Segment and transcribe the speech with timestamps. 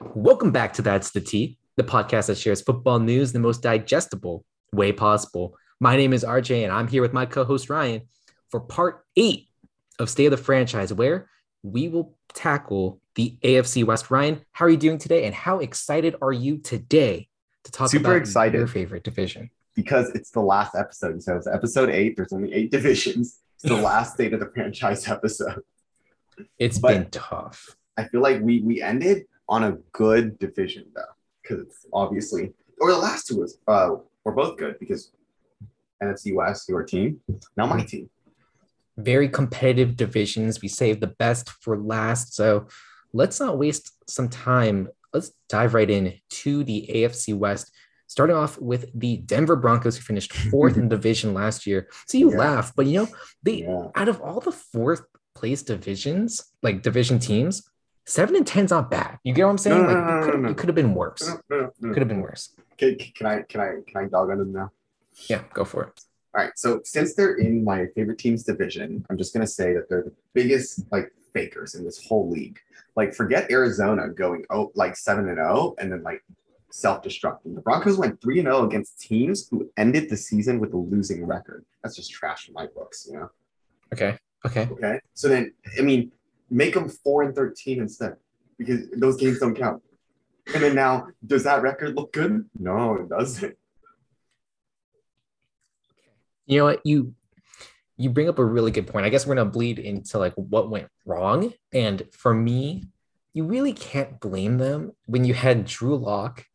[0.00, 3.62] Welcome back to That's the T, the podcast that shares football news in the most
[3.62, 5.56] digestible way possible.
[5.80, 8.02] My name is RJ, and I'm here with my co host Ryan
[8.50, 9.48] for part eight
[9.98, 11.28] of State of the Franchise, where
[11.62, 14.10] we will tackle the AFC West.
[14.10, 15.24] Ryan, how are you doing today?
[15.24, 17.28] And how excited are you today
[17.64, 18.58] to talk Super about excited.
[18.58, 19.50] your favorite division?
[19.76, 21.20] because it's the last episode.
[21.20, 22.14] So it's episode eight.
[22.16, 23.40] There's only eight divisions.
[23.56, 25.62] It's the last state of the franchise episode.
[26.60, 27.74] It's But- been tough.
[27.96, 31.02] I feel like we we ended on a good division though,
[31.42, 33.90] because it's obviously or the last two was uh
[34.24, 35.12] were both good because
[36.02, 37.20] NFC West, your team,
[37.56, 38.10] now my team.
[38.96, 40.60] Very competitive divisions.
[40.60, 42.34] We saved the best for last.
[42.34, 42.68] So
[43.12, 44.88] let's not waste some time.
[45.12, 47.72] Let's dive right in to the AFC West.
[48.06, 51.88] Starting off with the Denver Broncos, who finished fourth in division last year.
[52.06, 52.38] So you Yeah.
[52.38, 53.08] laugh, but you know,
[53.42, 53.88] they Yeah.
[53.94, 55.02] out of all the fourth
[55.34, 57.62] place divisions, like division teams,
[58.06, 59.18] seven and ten's not bad.
[59.24, 59.82] You get what I'm saying?
[59.82, 60.48] No, no, like no, it no, could no.
[60.50, 61.28] it could have been worse.
[61.28, 61.92] No, no, no.
[61.92, 62.54] Could have been worse.
[62.78, 64.70] Can, can I can I can I dog on them now?
[65.28, 66.00] Yeah, go for it.
[66.36, 66.52] All right.
[66.56, 70.12] So since they're in my favorite team's division, I'm just gonna say that they're the
[70.32, 72.58] biggest like fakers in this whole league.
[72.96, 76.22] Like forget Arizona going oh like seven and zero and then like
[76.70, 77.54] self-destructing.
[77.54, 81.24] The Broncos went three and zero against teams who ended the season with a losing
[81.24, 81.64] record.
[81.82, 83.30] That's just trash in my books, you know.
[83.92, 84.18] Okay.
[84.44, 84.68] Okay.
[84.72, 85.00] Okay.
[85.14, 86.10] So then I mean,
[86.50, 88.16] make them four and thirteen instead
[88.58, 89.82] because those games don't count.
[90.52, 92.48] And then now, does that record look good?
[92.58, 93.56] No, it doesn't.
[96.46, 96.84] You know what?
[96.84, 97.14] You
[97.96, 99.06] you bring up a really good point.
[99.06, 101.54] I guess we're gonna bleed into like what went wrong.
[101.72, 102.84] And for me,
[103.32, 106.46] you really can't blame them when you had Drew Lock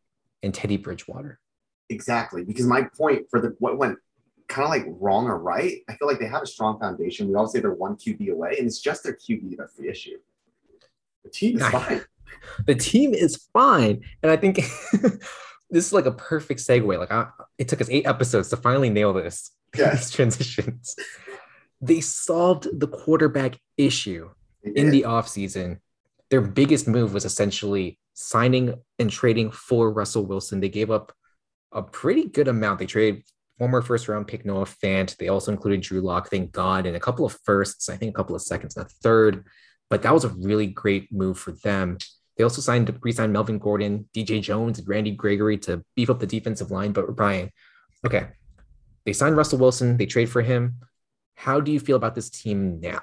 [0.44, 1.40] and Teddy Bridgewater.
[1.90, 3.98] Exactly, because my point for the what went
[4.50, 7.30] kind of like wrong or right, I feel like they have a strong foundation.
[7.30, 10.18] We all say they're one QB away, and it's just their QB that's the issue.
[11.24, 12.02] The team is fine.
[12.68, 14.04] The team is fine.
[14.22, 14.58] And I think
[15.72, 17.00] this is like a perfect segue.
[17.00, 19.52] Like I, it took us eight episodes to finally nail this.
[19.78, 19.98] Yes.
[20.00, 20.96] These transitions.
[21.82, 24.30] They solved the quarterback issue.
[24.64, 24.94] They in did.
[24.94, 25.80] the offseason,
[26.30, 30.60] their biggest move was essentially signing and trading for Russell Wilson.
[30.60, 31.14] They gave up
[31.72, 32.80] a pretty good amount.
[32.80, 33.24] They traded
[33.60, 35.16] former first round pick Noah Fant.
[35.18, 38.18] They also included Drew Lock, thank God, and a couple of firsts, I think a
[38.18, 39.46] couple of seconds, and a third.
[39.90, 41.98] But that was a really great move for them.
[42.38, 46.26] They also signed re-signed Melvin Gordon, DJ Jones, and Randy Gregory to beef up the
[46.26, 46.94] defensive line.
[46.94, 47.52] But Brian,
[48.06, 48.28] okay,
[49.06, 49.98] they signed Russell Wilson.
[49.98, 50.76] They trade for him.
[51.36, 53.02] How do you feel about this team now?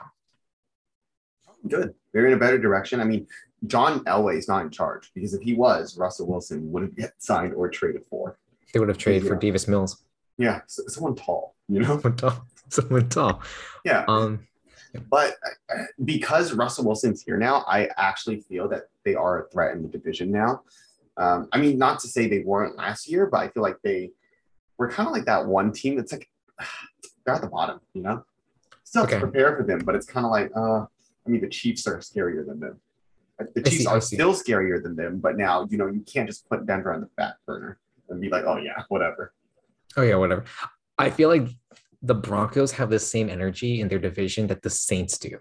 [1.68, 1.94] good.
[2.12, 3.00] They're in a better direction.
[3.00, 3.26] I mean,
[3.66, 7.54] John Elway is not in charge because if he was, Russell Wilson wouldn't get signed
[7.54, 8.38] or traded for.
[8.72, 10.02] They would have traded for Davis Mills.
[10.38, 11.98] Yeah, someone tall, you know.
[12.00, 12.46] Someone tall.
[12.68, 13.42] Someone tall.
[13.84, 14.40] Yeah, Um,
[15.08, 15.36] But
[15.72, 19.82] uh, because Russell Wilson's here now, I actually feel that they are a threat in
[19.82, 20.62] the division now.
[21.16, 24.10] Um, I mean, not to say they weren't last year, but I feel like they
[24.78, 26.28] were kind of like that one team that's like
[27.24, 28.24] they're at the bottom, you know.
[28.82, 29.20] Still Okay.
[29.20, 32.44] prepare for them, but it's kind of like, uh, I mean, the Chiefs are scarier
[32.46, 32.80] than them.
[33.40, 36.26] Uh, The Chiefs see, are still scarier than them, but now you know you can't
[36.28, 39.32] just put Denver on the back burner and be like, oh yeah, whatever.
[39.96, 40.44] Oh yeah, whatever.
[40.98, 41.48] I feel like
[42.02, 45.38] the Broncos have the same energy in their division that the Saints do.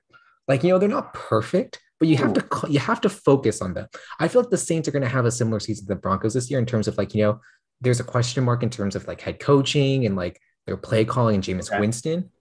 [0.47, 3.73] Like you know, they're not perfect, but you have to you have to focus on
[3.73, 3.87] them.
[4.19, 6.33] I feel like the Saints are going to have a similar season to the Broncos
[6.33, 7.39] this year in terms of like you know,
[7.81, 11.35] there's a question mark in terms of like head coaching and like their play calling
[11.35, 11.79] and Jameis Okay.
[11.79, 12.31] Winston.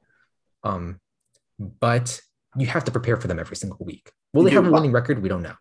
[0.62, 1.00] Um,
[1.58, 2.20] but
[2.56, 4.10] you have to prepare for them every single week.
[4.32, 5.20] Will You they do, have a winning record?
[5.22, 5.54] We don't know.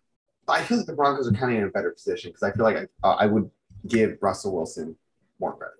[0.48, 2.64] I feel like the Broncos are kind of in a better position because I feel
[2.64, 3.50] like I, uh, I would
[3.86, 4.96] give Russell Wilson
[5.40, 5.76] more credit.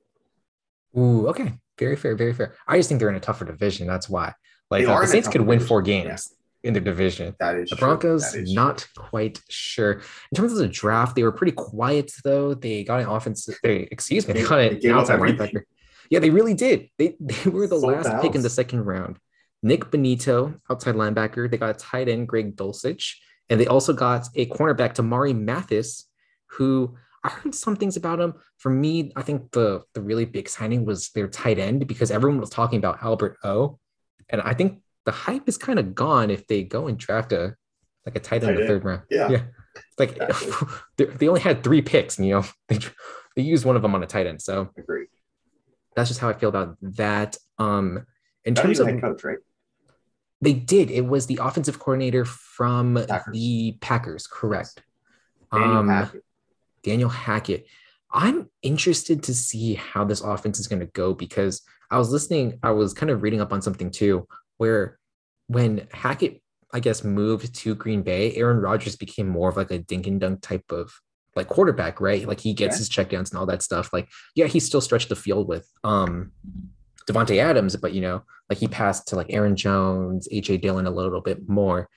[0.96, 1.54] Ooh, okay.
[1.78, 2.54] Very fair, very fair.
[2.68, 3.86] I just think they're in a tougher division.
[3.86, 4.34] That's why.
[4.70, 5.84] Like uh, the Saints could win division, four yeah.
[6.04, 7.34] games in their division.
[7.40, 7.76] That is The.
[7.76, 8.54] Broncos, That is true.
[8.54, 9.92] not quite sure.
[10.30, 12.54] In terms of the draft, they were pretty quiet though.
[12.54, 13.48] They got an offense.
[13.62, 15.62] They excuse me, they They- got an outside linebacker.
[16.10, 16.88] Yeah, they really did.
[16.98, 19.18] They they were the Sold last the pick in the second round.
[19.62, 21.50] Nik Bonitto, outside linebacker.
[21.50, 23.14] They got a tight end, Greg Dulcich,
[23.48, 26.04] and they also got a cornerback, Damarri Mathis,
[26.46, 28.34] who I heard some things about him.
[28.58, 32.38] For me, I think the the really big signing was their tight end because everyone
[32.38, 33.78] was talking about Albert O,
[34.28, 37.56] and I think the hype is kind of gone if they go and draft a
[38.04, 39.02] like a tight end in the third round.
[39.10, 39.30] Yeah.
[39.30, 39.42] yeah.
[39.98, 40.68] Like Exactly.
[40.98, 42.78] they, they only had three picks, and you know they
[43.36, 44.42] they used one of them on a tight end.
[44.42, 45.08] So Agreed.
[45.96, 47.36] that's just how I feel about that.
[47.58, 48.06] Um,
[48.44, 49.38] in That terms of head coach, right?
[50.42, 50.90] they did.
[50.90, 53.32] It was the offensive coordinator from Packers.
[53.32, 54.82] the Packers, correct?
[55.50, 56.10] Daniel um.
[56.84, 57.66] Daniel Hackett.
[58.12, 62.60] I'm interested to see how this offense is going to go because I was listening,
[62.62, 64.28] I was kind of reading up on something too,
[64.58, 64.98] where
[65.48, 66.40] when Hackett
[66.74, 70.20] I guess, moved to Green Bay, Aaron Rodgers became more of like a dink and
[70.20, 70.92] dunk type of
[71.36, 72.26] like quarterback, right?
[72.26, 73.92] Like he gets his checkdowns and all that stuff.
[73.92, 76.32] Like, yeah, he still stretched the field with um
[77.08, 80.90] Davante Adams, but you know, like he passed to like Aaron Jones, AJ Dillon a
[80.90, 81.88] little bit more.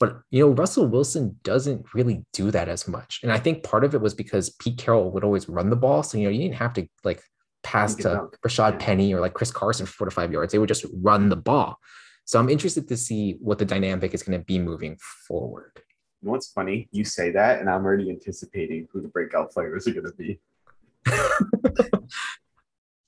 [0.00, 3.20] But you know, Russell Wilson doesn't really do that as much.
[3.22, 6.02] And I think part of it was because Pete Carroll would always run the ball.
[6.02, 7.22] So you know, you didn't have to like
[7.62, 10.52] pass to Rashad Penny or like Chris Carson for four to five yards.
[10.52, 11.78] They would just run the ball.
[12.26, 14.96] So I'm interested to see what the dynamic is going to be moving
[15.26, 15.72] forward.
[16.22, 16.88] You know what's funny?
[16.90, 20.40] You say that, and I'm already anticipating who the breakout players are going to be.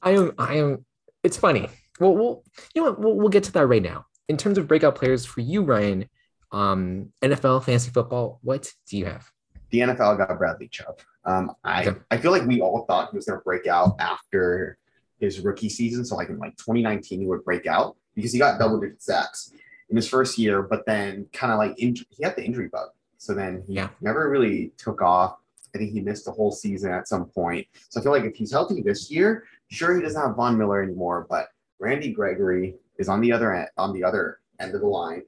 [0.03, 0.33] I am.
[0.39, 0.85] I am.
[1.23, 1.69] It's funny.
[1.99, 2.45] Well, we'll
[2.75, 3.01] you know what?
[3.01, 4.05] We'll, we'll get to that right now.
[4.29, 6.11] In terms of breakout players for you, Ryan,
[6.53, 9.31] um, NFL fantasy football, what do you have?
[9.71, 11.01] The NFL got Bradley Chubb.
[11.25, 11.99] Um, I okay.
[12.11, 14.79] I feel like we all thought he was going to break out after
[15.19, 16.05] his rookie season.
[16.05, 19.53] So like in like 2019, he would break out because he got double digit sacks
[19.89, 22.89] in his first year, but then kind of like in, he had the injury bug.
[23.19, 23.89] So then he yeah.
[24.01, 25.37] never really took off.
[25.75, 27.67] I think he missed the whole season at some point.
[27.89, 30.83] So I feel like if he's healthy this year, sure he doesn't have Von Miller
[30.83, 34.87] anymore, but Randy Gregory is on the other end on the other end of the
[34.87, 35.23] line.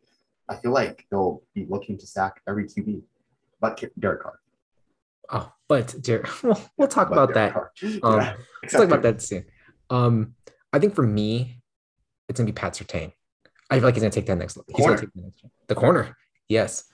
[0.49, 3.03] I feel like they'll be looking to sack every QB,
[3.61, 4.41] but Derek Carr.
[5.31, 8.03] Oh, but Derek, we'll, we'll talk but about Derek that.
[8.03, 8.35] Um, yeah.
[8.62, 9.45] Let's talk about that soon.
[9.91, 10.35] Um,
[10.73, 11.61] I think for me,
[12.29, 13.12] it's gonna be Pat Surtain.
[13.71, 14.67] I feel like he's gonna take that next look.
[14.75, 16.17] He's gonna take the next the corner.
[16.49, 16.85] Yes.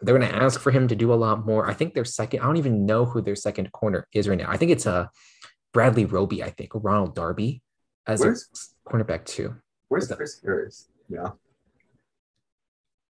[0.00, 1.68] They're gonna ask for him to do a lot more.
[1.68, 4.48] I think their second, I don't even know who their second corner is right now.
[4.48, 5.06] I think it's a uh,
[5.72, 7.62] Bradley Roby, I think, or Ronald Darby
[8.06, 8.48] as where's,
[8.86, 9.56] a cornerback too.
[9.88, 10.88] Where's Chris Harris?
[11.08, 11.30] Yeah.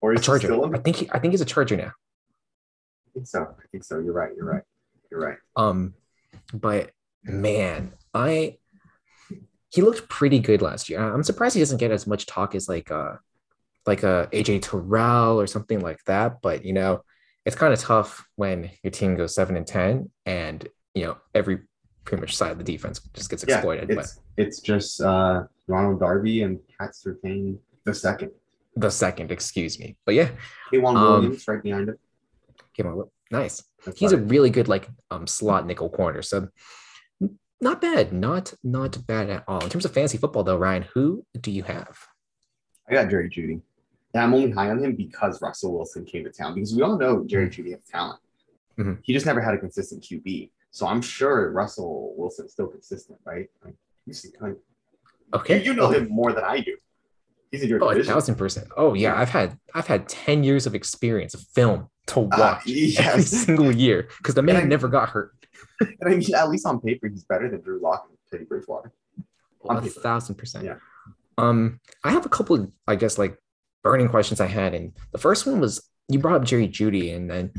[0.00, 0.74] Or is a Charger.
[0.74, 1.92] I think he, I think he's a Charger now.
[1.92, 3.42] I think so.
[3.42, 3.98] I think so.
[3.98, 4.30] You're right.
[4.36, 4.62] You're right.
[5.10, 5.38] You're right.
[5.56, 5.94] Um,
[6.54, 6.90] but
[7.24, 8.56] man, I
[9.68, 11.00] he looked pretty good last year.
[11.00, 13.14] I'm surprised he doesn't get as much talk as like uh
[13.86, 16.42] like a uh, AJ Terrell or something like that.
[16.42, 17.02] But you know,
[17.44, 21.60] it's kind of tough when your team goes seven and ten, and you know every
[22.04, 23.88] pretty much side of the defense just gets exploited.
[23.88, 28.32] Yeah, it's, but it's just uh, Ronald Darby and Pat Surtain the second.
[28.76, 29.96] The second, excuse me.
[30.06, 30.30] But yeah,
[30.72, 31.98] K'Waun um, Williams right behind it.
[32.78, 33.62] K'Waun, nice.
[33.84, 34.20] That's He's right.
[34.20, 36.22] a really good like um slot nickel corner.
[36.22, 36.48] So
[37.60, 38.12] not bad.
[38.12, 39.62] Not not bad at all.
[39.62, 41.98] In terms of fantasy football, though, Ryan, who do you have?
[42.88, 43.60] I got Jerry Jeudy.
[44.14, 46.54] And I'm only high on him because Russell Wilson came to town.
[46.54, 47.62] Because we all know Jerry mm-hmm.
[47.62, 48.20] Jeudy has talent.
[48.78, 48.94] Mm-hmm.
[49.02, 50.50] He just never had a consistent QB.
[50.72, 53.48] So I'm sure Russell Wilson's still consistent, right?
[53.64, 53.74] Like,
[54.06, 54.56] you see, like,
[55.34, 56.76] okay, you, you know him more than I do.
[57.50, 58.68] He's in your oh, a thousand percent.
[58.76, 62.62] Oh yeah, I've had I've had ten years of experience of film to ah, watch
[62.66, 63.06] uh, yes.
[63.06, 65.32] every single year because the man never got hurt.
[65.80, 68.92] and I mean, at least on paper, he's better than Drew Lock and Teddy Bridgewater.
[69.62, 70.64] Well, a thousand percent.
[70.64, 70.76] Yeah.
[71.38, 73.36] Um, I have a couple of, I guess, like
[73.82, 77.28] burning questions I had, and the first one was you brought up Jerry Jeudy, and
[77.28, 77.52] then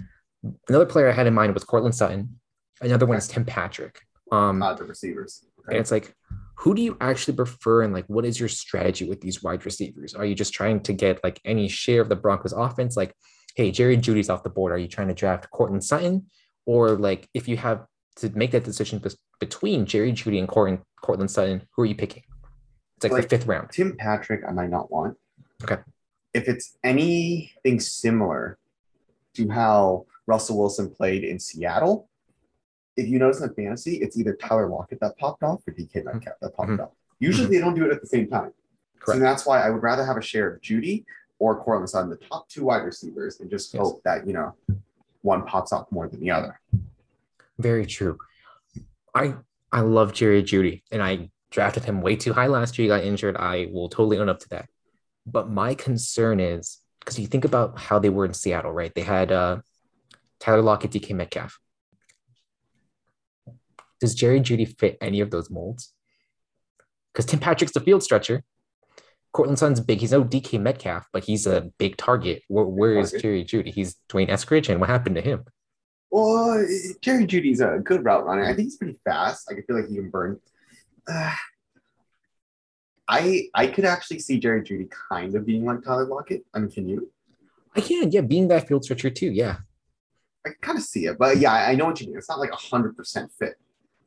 [0.70, 2.40] another player I had in mind was Courtland Sutton.
[2.80, 4.02] Another one is Tim Patrick.
[4.32, 5.46] Um, uh, the receivers.
[5.60, 5.76] Okay.
[5.76, 6.16] And it's like,
[6.62, 10.14] who do you actually prefer, and like, what is your strategy with these wide receivers?
[10.14, 12.96] Are you just trying to get like any share of the Broncos offense?
[12.96, 13.16] Like,
[13.56, 14.72] hey, Jerry Jeudy's off the board.
[14.72, 16.28] Are you trying to draft Courtland Sutton?
[16.68, 17.88] Or like, if you have
[18.18, 19.02] to make that decision
[19.40, 22.22] between Jerry Jeudy and Courtland, Courtland Sutton, who are you picking?
[22.98, 23.72] It's like, like, the fifth round.
[23.72, 25.18] Tim Patrick, I might not want.
[25.64, 25.80] Okay.
[26.36, 28.60] If it's anything similar
[29.34, 32.08] to how Russell Wilson played in Seattle,
[33.02, 36.36] if you notice in fantasy, it's either Tyler Lockett that popped off or DK Metcalf
[36.42, 36.82] that popped mm-hmm.
[36.82, 36.92] off.
[37.20, 37.54] Usually mm-hmm.
[37.54, 38.52] they don't do it at the same time.
[39.00, 39.18] Correct.
[39.18, 41.06] So that's why I would rather have a share of Jeudy
[41.40, 43.82] or Courtland Sutton, the top two wide receivers, and just yes.
[43.82, 44.54] hope that, you know,
[45.22, 46.60] one pops off more than the other.
[47.58, 48.18] Very true.
[49.16, 49.36] I
[49.72, 52.84] I love Jerry Jeudy, and I drafted him way too high last year.
[52.84, 53.38] He got injured.
[53.38, 54.70] I will totally own up to that.
[55.26, 58.94] But my concern is because you think about how they were in Seattle, right?
[58.94, 59.62] They had uh,
[60.40, 61.60] Tyler Lockett, DK Metcalf.
[64.02, 65.94] Does Jerry Jeudy fit any of those molds?
[67.14, 68.44] Because Tim Patrick's the field stretcher.
[69.32, 70.00] Courtland Sutton's big.
[70.00, 72.44] He's no DK Metcalf, but he's a big target.
[72.48, 73.74] where, where is Jerry Jeudy?
[73.74, 75.46] He's D'Wayne Eskridge, and what happened to him?
[76.10, 76.66] Well,
[77.02, 78.44] Jerry Jeudy's a good route runner.
[78.44, 79.50] I think he's pretty fast.
[79.50, 80.40] I feel like he can burn.
[81.08, 81.34] Uh,
[83.08, 86.46] I I could actually see Jerry Judy kind of being like Tyler Lockett.
[86.54, 87.12] I mean, can you?
[87.76, 89.58] I can, yeah, being that field stretcher too, yeah.
[90.46, 92.18] I kind of see it, but yeah, I know what you mean.
[92.18, 93.56] It's not like a hundred percent fit.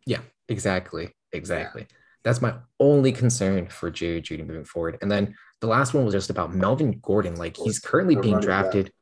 [0.07, 1.83] Yeah, exactly, exactly.
[1.83, 1.97] Yeah.
[2.25, 4.99] That's my only concern for Jerry Jeudy moving forward.
[5.03, 7.37] And then the last one was just about Melvin Gordon.
[7.37, 8.87] Like he's currently being drafted.
[8.87, 8.93] Back.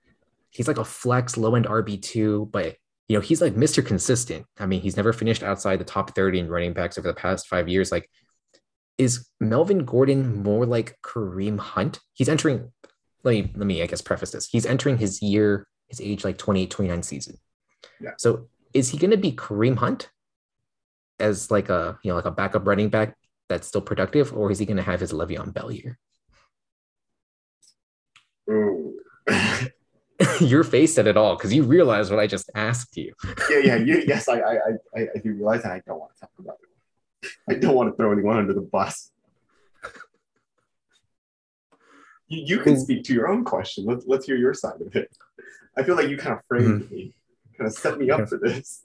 [0.51, 2.77] He's like a flex low end RB two, but
[3.09, 3.85] you know, he's like Mr.
[3.85, 4.47] Consistent.
[4.59, 7.47] I mean, he's never finished outside the top 30 in running backs over the past
[7.47, 7.93] five years.
[7.93, 8.09] Like,
[8.99, 12.01] is Melvin Gordon more like Kareem Hunt?
[12.15, 12.73] He's entering
[13.25, 14.47] let me let me I guess preface this.
[14.47, 17.37] He's entering his year, his age like 28, 29 season.
[18.01, 18.13] Yeah.
[18.19, 20.11] So is he gonna be Kareem Hunt
[21.23, 23.17] as like a you know like a backup running back
[23.49, 25.99] that's still productive, or is he gonna have his Le'Veon Bell year?
[30.41, 33.12] Your face said it all because you realize what I just asked you.
[33.50, 34.55] yeah, yeah, you, yes, I, I,
[34.97, 37.31] I, I do realize, and I don't want to talk about it.
[37.49, 39.11] I don't want to throw anyone under the bus.
[42.29, 43.85] You, you can speak to your own question.
[43.85, 45.14] Let's let's hear your side of it.
[45.76, 46.95] I feel like you kind of framed mm-hmm.
[46.95, 47.14] me,
[47.57, 48.85] kind of set me up for this.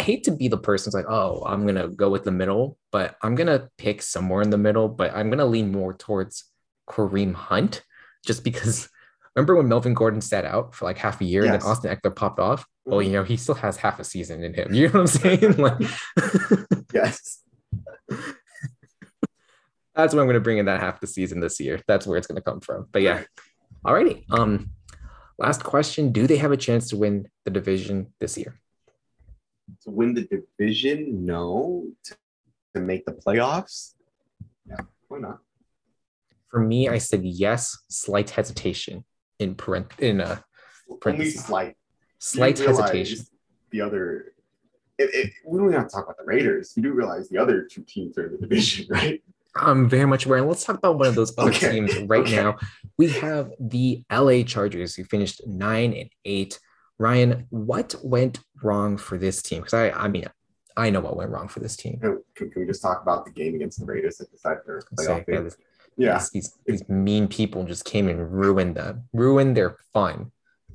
[0.00, 2.78] I hate to be the person who's like, oh, I'm gonna go with the middle,
[2.90, 6.44] but I'm gonna pick somewhere in the middle, but I'm gonna lean more towards
[6.88, 7.82] Kareem Hunt,
[8.24, 8.88] just because
[9.36, 12.16] remember when Melvin Gordon sat out for like half a year and then Austin Ekeler
[12.16, 12.64] popped off?
[12.86, 13.04] Well, Mhm.
[13.04, 14.68] you know, he still has half a season in him.
[14.72, 15.56] You know what I'm saying?
[15.58, 15.80] like
[16.94, 17.42] Yes.
[19.94, 21.78] that's where I'm gonna bring in that half the season this year.
[21.86, 22.86] That's where it's gonna come from.
[22.90, 23.24] But yeah.
[23.84, 24.24] Alrighty.
[24.30, 24.70] Um
[25.38, 26.10] last question.
[26.10, 28.58] Do they have a chance to win the division this year?
[29.84, 31.86] To win the division, no.
[32.04, 32.16] To,
[32.74, 33.94] to make the playoffs,
[34.68, 34.76] yeah,
[35.08, 35.38] why not?
[36.50, 39.04] For me, I said yes, slight hesitation
[39.38, 40.44] in parent in a
[41.04, 41.76] Only slight.
[42.18, 43.24] slight hesitation.
[43.70, 44.34] The other,
[44.98, 46.72] it, it, we don't have to talk about the Raiders.
[46.76, 49.22] You do realize the other two teams are in the division, right?
[49.56, 50.38] I'm very much aware.
[50.38, 52.36] And let's talk about one of those other Okay, teams right okay.
[52.36, 52.56] now.
[52.98, 56.58] We have the LA Chargers who finished nine and eight.
[57.00, 59.60] Ryan, what went wrong for this team?
[59.60, 60.26] Because I, I mean,
[60.76, 61.98] I know what went wrong for this team.
[61.98, 65.06] Can, can we just talk about the game against the Raiders that decided their Say,
[65.06, 65.56] playoff yeah, this-
[65.96, 70.30] Yeah, these, these, these mean people just came and ruined them, ruined their fun.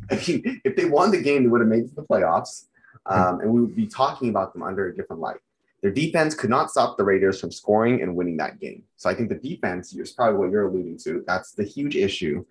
[0.09, 2.65] I mean, if they won the game, they would have made it to the playoffs,
[3.05, 5.37] um, and we would be talking about them under a different light.
[5.83, 8.81] Their defense could not stop the Raiders from scoring and winning that game.
[8.97, 11.23] So I think the defense is probably what you're alluding to.
[11.27, 12.43] That's the huge issue.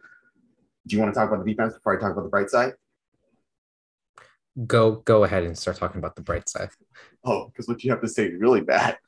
[0.87, 2.75] Do you want to talk about the defense before I talk about the bright side?
[4.66, 6.70] Go, go ahead and start talking about the bright side.
[7.25, 8.99] Oh, because what you have to say is really bad.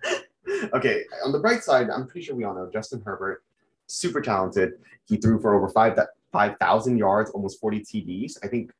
[0.74, 3.42] okay, on the bright side, I'm pretty sure we all know Justin Herbert,
[3.86, 4.72] super talented.
[5.08, 5.98] He threw for over five
[6.30, 8.38] five thousand yards, almost 40 TDs.
[8.42, 8.72] I think,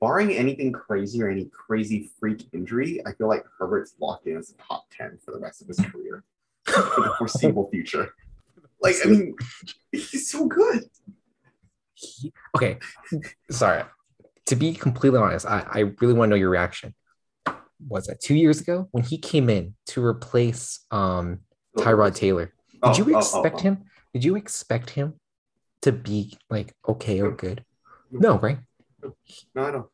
[0.00, 4.50] barring anything crazy or any crazy freak injury, I feel like Herbert's locked in as
[4.50, 6.22] a top 10 for the rest of his career
[6.64, 8.14] for the foreseeable future.
[8.80, 9.34] Like, I mean,
[9.90, 10.84] he's so good.
[11.94, 12.78] He- okay,
[13.50, 13.84] sorry.
[14.46, 16.94] To be completely honest, I, I really want to know your reaction.
[17.88, 21.40] Was that two years ago when he came in to replace um,
[21.76, 22.54] Tyrod Taylor?
[22.82, 23.62] Oh, Did you oh, oh, expect oh.
[23.62, 23.84] him?
[24.14, 25.14] Did you expect him
[25.82, 27.64] to be like okay or good?
[28.10, 28.58] No, right?
[29.54, 29.86] No, I don't.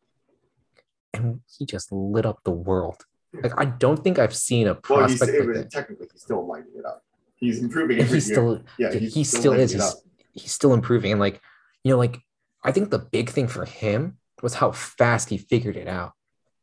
[1.15, 3.05] And he just lit up the world.
[3.33, 5.71] Like I don't think I've seen a Well, he's prospect like that.
[5.71, 7.03] technically he's still lighting it up.
[7.37, 9.73] He's improving And he's still yeah, he still lighting is.
[9.73, 9.95] He's,
[10.35, 11.13] he's still improving.
[11.13, 11.41] And like,
[11.83, 12.21] you know, like
[12.63, 16.13] I think the big thing for him was how fast he figured it out.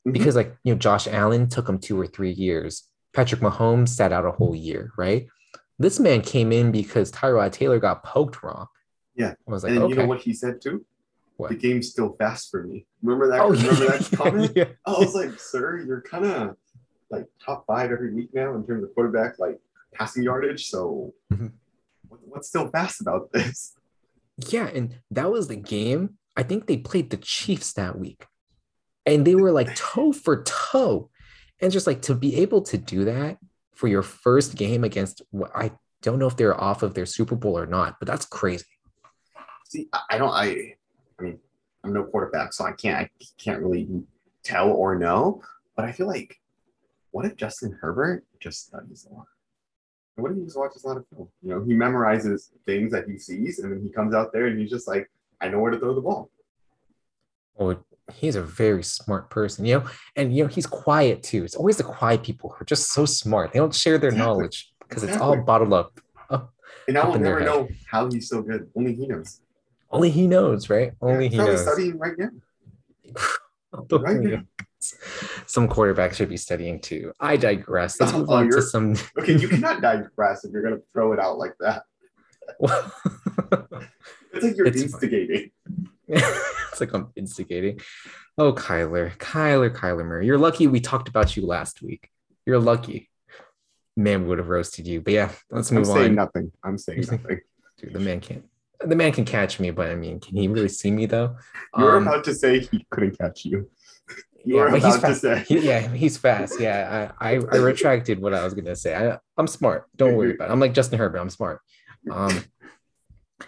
[0.07, 0.13] Mhm.
[0.13, 2.83] Because like, you know, Josh Allen took him two or three years.
[3.13, 5.27] Patrick Mahomes sat out a whole year, right?
[5.79, 8.67] This man came in because Tyrod Taylor got poked wrong.
[9.15, 9.33] Yeah.
[9.47, 9.89] I was like, and okay.
[9.89, 10.85] you know what he said too?
[11.37, 11.49] What?
[11.49, 12.85] The game's still fast for me.
[13.01, 13.39] Remember that?
[13.39, 14.51] Oh, remember yeah, that comment?
[14.55, 14.65] yeah.
[14.85, 16.57] I was like, sir, you're kind of
[17.09, 19.59] like top five every week now in terms of quarterback like
[19.93, 20.65] passing yardage.
[20.67, 21.53] So Mhm.
[22.09, 23.73] what's still fast about this?
[24.49, 26.17] Yeah, and that was the game.
[26.39, 28.25] I think they played the Chiefs that week.
[29.05, 31.09] And they were like toe for toe.
[31.59, 33.39] And just like to be able to do that
[33.75, 37.35] for your first game against what I don't know if they're off of their Super
[37.35, 38.63] Bowl or not, but that's crazy.
[39.67, 40.31] See, I, don't.
[40.31, 40.75] I,
[41.19, 41.39] I mean,
[41.83, 42.95] I'm no quarterback, so I can't.
[42.97, 43.89] I can't really
[44.41, 45.41] tell or know.
[45.75, 46.39] But I feel like,
[47.11, 49.25] what if Justin Herbert just studies a lot?
[50.15, 51.27] What if he just watches a lot of film?
[51.41, 54.57] You know, he memorizes things that he sees, and then he comes out there and
[54.57, 55.09] he's just like,
[55.41, 56.29] I know where to throw the ball.
[57.55, 61.43] Well, he's a very smart person, you know, and you know, he's quiet too.
[61.43, 63.53] It's always the quiet people who are just so smart.
[63.53, 64.25] They don't share their Exactly.
[64.27, 65.85] knowledge because it's all bottled uh,
[66.29, 66.53] up.
[66.87, 68.69] And I will never know how he's so good.
[68.75, 69.41] Only he knows.
[69.91, 70.93] Only he knows, right?
[71.01, 71.61] Only He's he knows.
[71.61, 72.29] studying right now.
[73.91, 74.41] Right now.
[75.45, 77.13] Some quarterbacks should be studying too.
[77.19, 77.99] I digress.
[77.99, 78.95] Let's Oh, move on to some.
[79.19, 81.83] Okay, you cannot digress if you're gonna throw it out like that.
[84.33, 85.51] It's like you're It's instigating.
[86.07, 87.79] it's like I'm instigating.
[88.37, 90.25] Oh, Kyler, Kyler, Kyler Murray.
[90.25, 92.09] You're lucky we talked about you last week.
[92.45, 93.09] You're lucky.
[93.97, 95.01] Man would have roasted you.
[95.01, 96.15] But yeah, let's move I'm move saying on.
[96.15, 96.51] nothing.
[96.63, 97.41] I'm saying nothing.
[97.77, 98.45] Dude, the man can't.
[98.81, 101.35] The man can catch me, but I mean, can he really see me though?
[101.77, 103.69] You were Um, about to say he couldn't catch you.
[104.45, 105.21] You yeah, but he's about to fast.
[105.21, 105.43] say.
[105.49, 106.61] He- yeah, he's fast.
[106.61, 108.95] Yeah, I, I, I retracted what I was gonna say.
[108.95, 109.87] I, I'm smart.
[109.97, 110.53] Don't worry about it.
[110.53, 111.17] I'm like Justin Herbert.
[111.19, 111.59] I'm smart.
[112.09, 112.41] Um,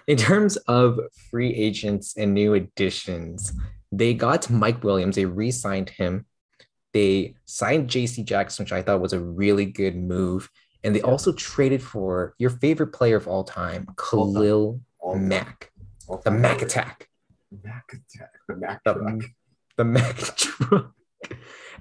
[0.07, 3.53] In terms of free agents and new additions,
[3.91, 5.15] they got Mike Williams.
[5.15, 6.25] They re-signed him.
[6.93, 10.49] They signed JC Jackson, which I thought was a really good move.
[10.83, 11.05] And they Yeah.
[11.05, 14.33] also traded for your favorite player of all time, All time.
[14.33, 15.71] Khalil All Mack,
[16.07, 16.71] all the time Mac favorite.
[16.71, 17.09] attack.
[17.63, 18.31] Mac attack.
[18.47, 19.21] The Mac The, truck.
[19.77, 20.93] the Mac truck.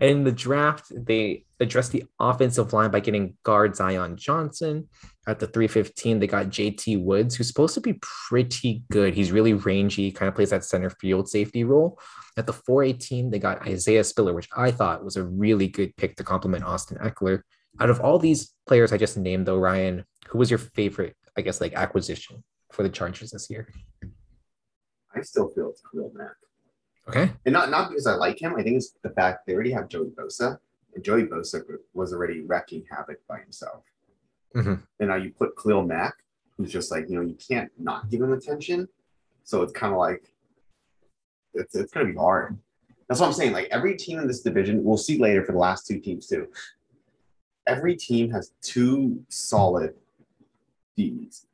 [0.00, 4.88] And in the draft, they addressed the offensive line by getting guard Zion Johnson.
[5.26, 9.14] At the 315, they got JT Woods, who's supposed to be pretty good.
[9.14, 12.00] He's really rangy, kind of plays that center field safety role.
[12.38, 16.16] At the 418, they got Isaiah Spiller, which I thought was a really good pick
[16.16, 17.42] to complement Austin Ekeler.
[17.78, 21.42] Out of all these players I just named, though, Ryan, who was your favorite, I
[21.42, 22.42] guess, like acquisition
[22.72, 23.68] for the Chargers this year?
[25.14, 26.36] I still feel it's Khalil Mack.
[27.10, 27.32] Okay.
[27.46, 28.54] And not not because I like him.
[28.56, 30.58] I think it's the fact they already have Joey Bosa,
[30.94, 31.62] and Joey Bosa
[31.94, 33.84] was already wrecking havoc by himself.
[34.54, 34.82] Mhm.
[34.98, 36.14] And now you put Khalil Mack,
[36.56, 38.88] who's just like you know you can't not give him attention.
[39.44, 40.32] So it's kind of like
[41.54, 42.58] it's it's gonna be hard.
[43.08, 43.52] That's what I'm saying.
[43.52, 46.48] Like every team in this division, we'll see later for the last two teams too.
[47.66, 49.94] Every team has two solid
[50.98, 51.46] DBs,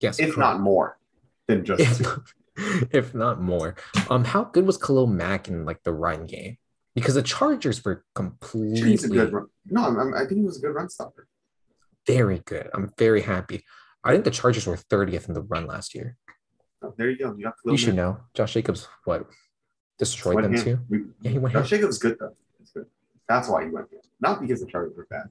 [0.00, 0.18] Yes.
[0.18, 0.38] if correct.
[0.38, 0.98] not more
[1.46, 2.22] than just if, two.
[2.92, 3.74] if not more.
[4.10, 6.56] Um, how good was Khalil Mack in like the run game?
[6.94, 9.46] Because the Chargers were completely He's a good run.
[9.66, 11.28] No, I'm, I'm- I think he was a good run stopper.
[12.06, 12.68] very good.
[12.74, 13.64] I'm very happy.
[14.04, 16.16] I think the Chargers were 30th in the run last year.
[16.82, 17.34] Oh, there you go.
[17.36, 18.18] You You should know.
[18.34, 19.26] Josh Jacobs, what
[19.98, 20.64] destroyed Went them ham.
[20.64, 20.78] too?
[20.88, 21.54] We- Yeah, he went.
[21.54, 22.34] Josh Jacobs is good though.
[22.60, 22.86] It's good.
[23.28, 24.00] That's why he went here.
[24.20, 25.24] Not because the Chargers were bad.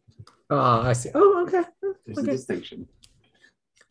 [0.49, 1.09] Oh, I see.
[1.15, 1.63] Oh, okay.
[2.05, 2.87] There's a distinction.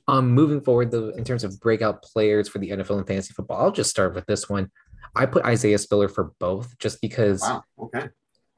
[0.09, 3.61] Um, moving forward, though, in terms of breakout players for the NFL and fantasy football,
[3.61, 4.71] I'll just start with this one.
[5.15, 7.63] I put Isaiah Spiller for both, just because Wow.
[7.81, 8.09] Okay.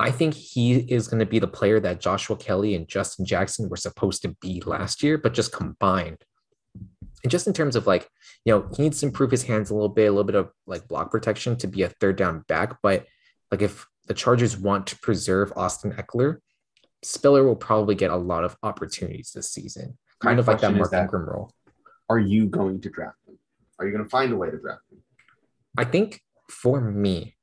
[0.00, 3.69] I think he is going to be the player that Joshua Kelley and Justin Jackson
[3.69, 6.19] were supposed to be last year, but just combined.
[7.25, 8.09] And just in terms of like,
[8.45, 10.50] you know, he needs to improve his hands a little bit, a little bit of
[10.67, 12.76] like block protection to be a third down back.
[12.81, 13.07] But
[13.50, 16.38] like, if the Chargers want to preserve Austin Ekeler,
[17.02, 20.74] Spiller will probably get a lot of opportunities this season, kind My of like that
[20.74, 21.52] Mark that- Ingram role.
[22.11, 23.38] Are you going to draft him?
[23.78, 24.98] Are you going to find a way to draft him?
[25.76, 27.37] I think for me,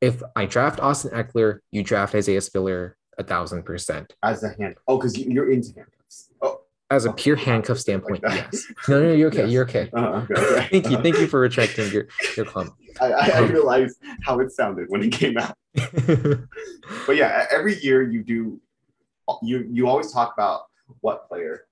[0.00, 4.14] if I draft Austin Ekeler, you draft Isaiah Spiller a thousand percent.
[4.22, 4.76] As a hand.
[4.88, 6.30] Oh, because you, you're into handcuffs.
[6.40, 6.60] Oh.
[6.90, 7.22] As a Okay.
[7.24, 8.48] pure handcuff standpoint, that.
[8.52, 8.66] yes.
[8.88, 9.42] No, no, you're okay.
[9.42, 9.50] Yes.
[9.50, 9.90] You're okay.
[9.92, 10.68] Uh, okay, okay.
[10.70, 10.96] Thank you.
[11.02, 12.72] Thank you for retracting your your comment.
[13.00, 15.54] I, I, I Um, realized how it sounded when it came out.
[17.06, 18.60] But yeah, every year you do,
[19.42, 20.62] you you always talk about
[21.00, 21.66] what player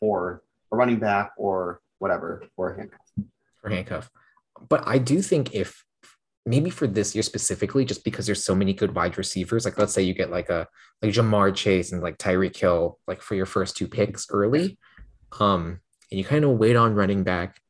[0.00, 3.00] for a running back or whatever for handcuff.
[3.60, 4.10] for handcuff.
[4.68, 5.84] But I do think if
[6.46, 9.92] maybe for this year specifically, just because there's so many good wide receivers, like let's
[9.92, 10.66] say you get like a
[11.02, 14.78] like Ja'Marr Chase and like Tyreek Hill, like for your first two picks early,
[15.38, 17.60] um, and you kind of wait on running back,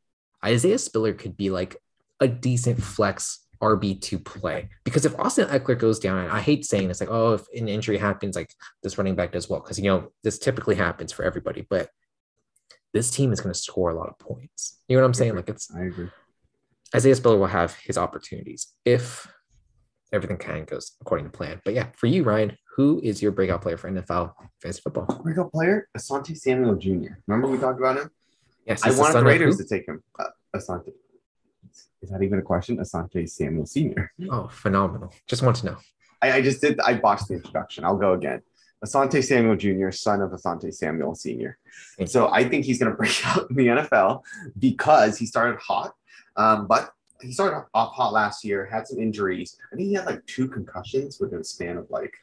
[0.44, 1.76] Isaiah Spiller could be like
[2.20, 4.68] a decent flex RB2 play.
[4.85, 7.68] Because if Austin Ekeler goes down, and I hate saying this, like, oh, if an
[7.68, 11.25] injury happens, like this running back does well, because you know, this typically happens for
[11.25, 11.90] everybody, but
[12.92, 14.81] this team is going to score a lot of points.
[14.88, 15.37] You know what I'm saying?
[15.37, 16.09] Like it's I agree.
[16.94, 19.27] Isaiah Spiller will have his opportunities if
[20.12, 21.61] everything kind of goes according to plan.
[21.64, 25.21] But yeah, for you, Ryan, who is your breakout player for NFL fantasy football?
[25.23, 27.14] Breakout player, Asante Samuel Jr.
[27.27, 28.11] Remember we talked about him?
[28.66, 30.03] Yes, I wanted the Raiders to take him.
[30.18, 30.92] Uh, Asante.
[32.02, 32.78] Is that even a question?
[32.78, 34.12] Asante Samuel Sr.
[34.30, 35.12] Oh, phenomenal!
[35.26, 35.76] Just want to know.
[36.22, 36.78] I, I just did.
[36.80, 37.84] I botched the introduction.
[37.84, 38.42] I'll go again.
[38.84, 41.58] Asante Samuel Jr., son of Asante Samuel Sr.
[42.06, 44.22] So I think he's going to break out in the NFL
[44.58, 45.94] because he started hot.
[46.37, 49.56] Um, but he started off hot last year, had some injuries.
[49.72, 52.14] I think he had like two concussions within a span of like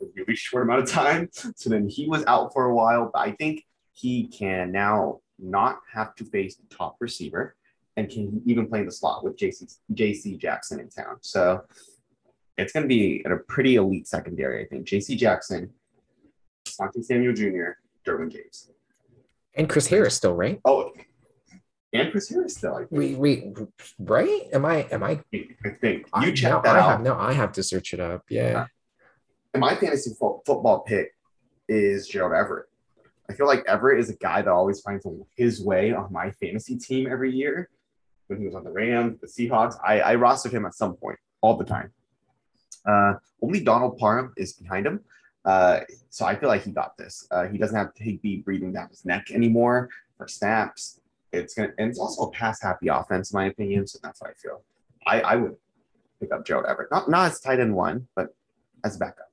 [0.00, 1.28] a really short amount of time.
[1.32, 3.10] So then he was out for a while.
[3.12, 7.54] But I think he can now not have to face the top receiver
[7.96, 11.16] and can even play in the slot with JC, JC Jackson in town.
[11.20, 11.62] So
[12.56, 14.86] it's going to be at a pretty elite secondary, I think.
[14.86, 15.70] JC Jackson,
[16.80, 17.72] Monty Samuel Jr.,
[18.06, 18.70] Derwin James.
[19.54, 20.60] And Chris Harris still, right?
[20.64, 20.90] Oh,
[21.92, 22.86] and Chris Harris still.
[22.90, 23.44] Wait, wait,
[23.98, 24.44] right?
[24.54, 24.84] Am I?
[24.90, 25.20] Am I?
[25.34, 26.08] I think.
[26.14, 26.88] I- You check now that I out.
[26.90, 27.18] have now.
[27.20, 28.24] I have to search it up.
[28.30, 28.66] Yeah.
[29.52, 31.12] And my fantasy fo- football pick
[31.68, 32.66] is Gerald Everett.
[33.28, 36.76] I feel like Everett is a guy that always finds his way on my fantasy
[36.78, 37.68] team every year.
[38.28, 41.18] When he was on the Rams, the Seahawks, I, I rostered him at some point
[41.40, 41.92] all the time.
[42.86, 45.00] Uh, only Donald Parham is behind him.
[45.44, 47.26] Uh, so I feel like he got this.
[47.30, 51.00] Uh, he doesn't have to be breathing down his neck anymore for snaps.
[51.32, 53.86] It's gonna and it's also a pass happy offense, in my opinion.
[53.86, 54.62] So that's how I feel.
[55.06, 55.56] I, I would
[56.20, 56.90] pick up Gerald Everett.
[56.90, 58.28] Not not as tight end one, but
[58.84, 59.30] as a backup.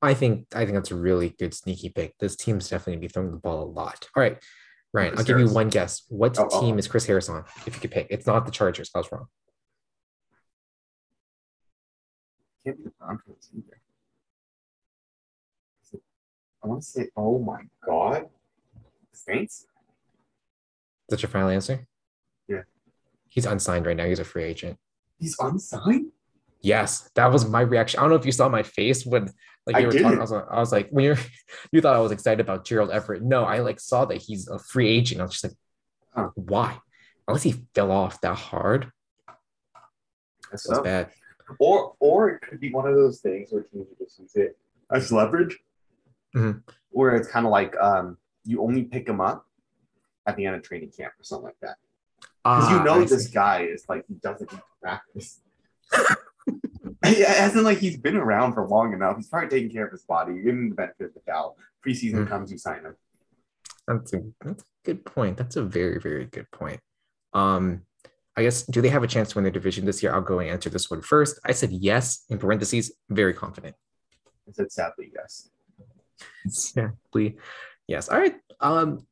[0.00, 2.16] I think I think that's a really good sneaky pick.
[2.18, 4.08] This team's definitely gonna be throwing the ball a lot.
[4.16, 4.38] All right,
[4.98, 6.02] Ryan, Chris I'll give you one guess.
[6.08, 6.60] What Oh, oh.
[6.60, 7.44] team is Chris Harris on?
[7.66, 8.90] If you could pick, it's not the Chargers.
[8.94, 9.26] I was wrong.
[12.64, 13.80] Can't be the Broncos either.
[15.92, 16.02] It-
[16.62, 18.26] I want to say, oh my god,
[19.12, 19.60] Saints.
[19.60, 19.66] Is
[21.08, 21.86] that your final answer?
[22.48, 22.62] Yeah.
[23.28, 24.04] He's unsigned right now.
[24.06, 24.78] He's a free agent.
[25.18, 26.12] He's unsigned.
[26.60, 27.98] Yes, that was my reaction.
[27.98, 29.30] I don't know if you saw my face when
[29.74, 30.02] like I were talking.
[30.08, 30.18] didn't.
[30.18, 31.18] I was, like- I was like, when you're,
[31.72, 33.22] you thought I was excited about Gerald Everett.
[33.22, 35.20] No, I like saw that he's a free agent.
[35.20, 35.54] I was just like,
[36.14, 36.30] Huh.
[36.34, 36.78] why?
[37.28, 38.90] Unless he fell off that hard,
[40.50, 40.82] That's so.
[40.82, 41.10] bad.
[41.58, 44.58] Or or it could be one of those things where teams just use it
[44.90, 45.58] as leverage.
[46.34, 46.62] Mhm.
[46.90, 49.46] Where it's kind of like um you only pick him up
[50.26, 51.76] at the end of training camp or something like that.
[52.20, 53.32] Because Ah, you know I this see.
[53.32, 55.40] guy is like he doesn't need to practice.
[57.04, 59.16] yeah, as in like he's been around for long enough.
[59.16, 60.34] He's probably taking care of his body.
[60.34, 61.54] You give him the benefit of the doubt.
[61.86, 62.28] Preseason Mhm.
[62.28, 62.96] comes, you sign him.
[63.86, 65.36] That's a, that's a good point.
[65.36, 66.80] That's a very, very good point.
[67.32, 67.82] Um,
[68.36, 70.12] I guess do they have a chance to win their division this year?
[70.14, 71.38] I'll go and answer this one first.
[71.44, 73.74] I said yes in parentheses, very confident.
[74.48, 75.48] I said sadly, yes.
[76.44, 77.36] Exactly.
[77.86, 78.08] Yes.
[78.08, 78.36] All right.
[78.60, 79.06] Um,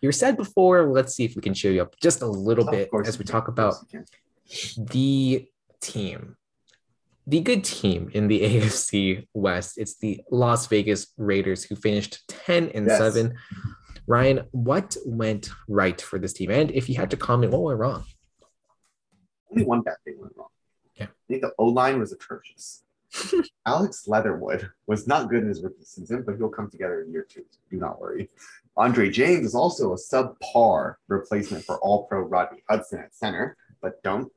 [0.00, 0.86] you said before.
[0.86, 3.48] Let's see if we can cheer you up just a little bit as we talk
[3.48, 4.86] about course you can.
[4.86, 5.48] the
[5.80, 6.36] team,
[7.26, 9.78] the good team in the AFC West.
[9.78, 12.98] It's the Las Vegas Raiders who finished 10 and Yes.
[12.98, 13.34] 7.
[14.06, 16.50] Ryan, what went right for this team?
[16.50, 18.04] And if you had to comment, what went wrong?
[19.50, 20.48] Only one bad thing went wrong.
[20.94, 21.06] Yeah.
[21.06, 22.84] I think the O line was atrocious.
[23.66, 27.26] Alex Leatherwood was not good in his rookie season, but he'll come together in year
[27.28, 27.44] two.
[27.70, 28.30] Do not worry.
[28.76, 34.02] Andre James is also a subpar replacement for All Pro Rodney Hudson at center, but
[34.02, 34.30] don't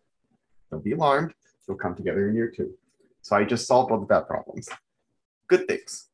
[0.71, 1.34] don't be alarmed.
[1.69, 2.73] He'll come together in year two.
[3.21, 4.67] So I just solved all the bad problems.
[5.47, 6.08] Good things.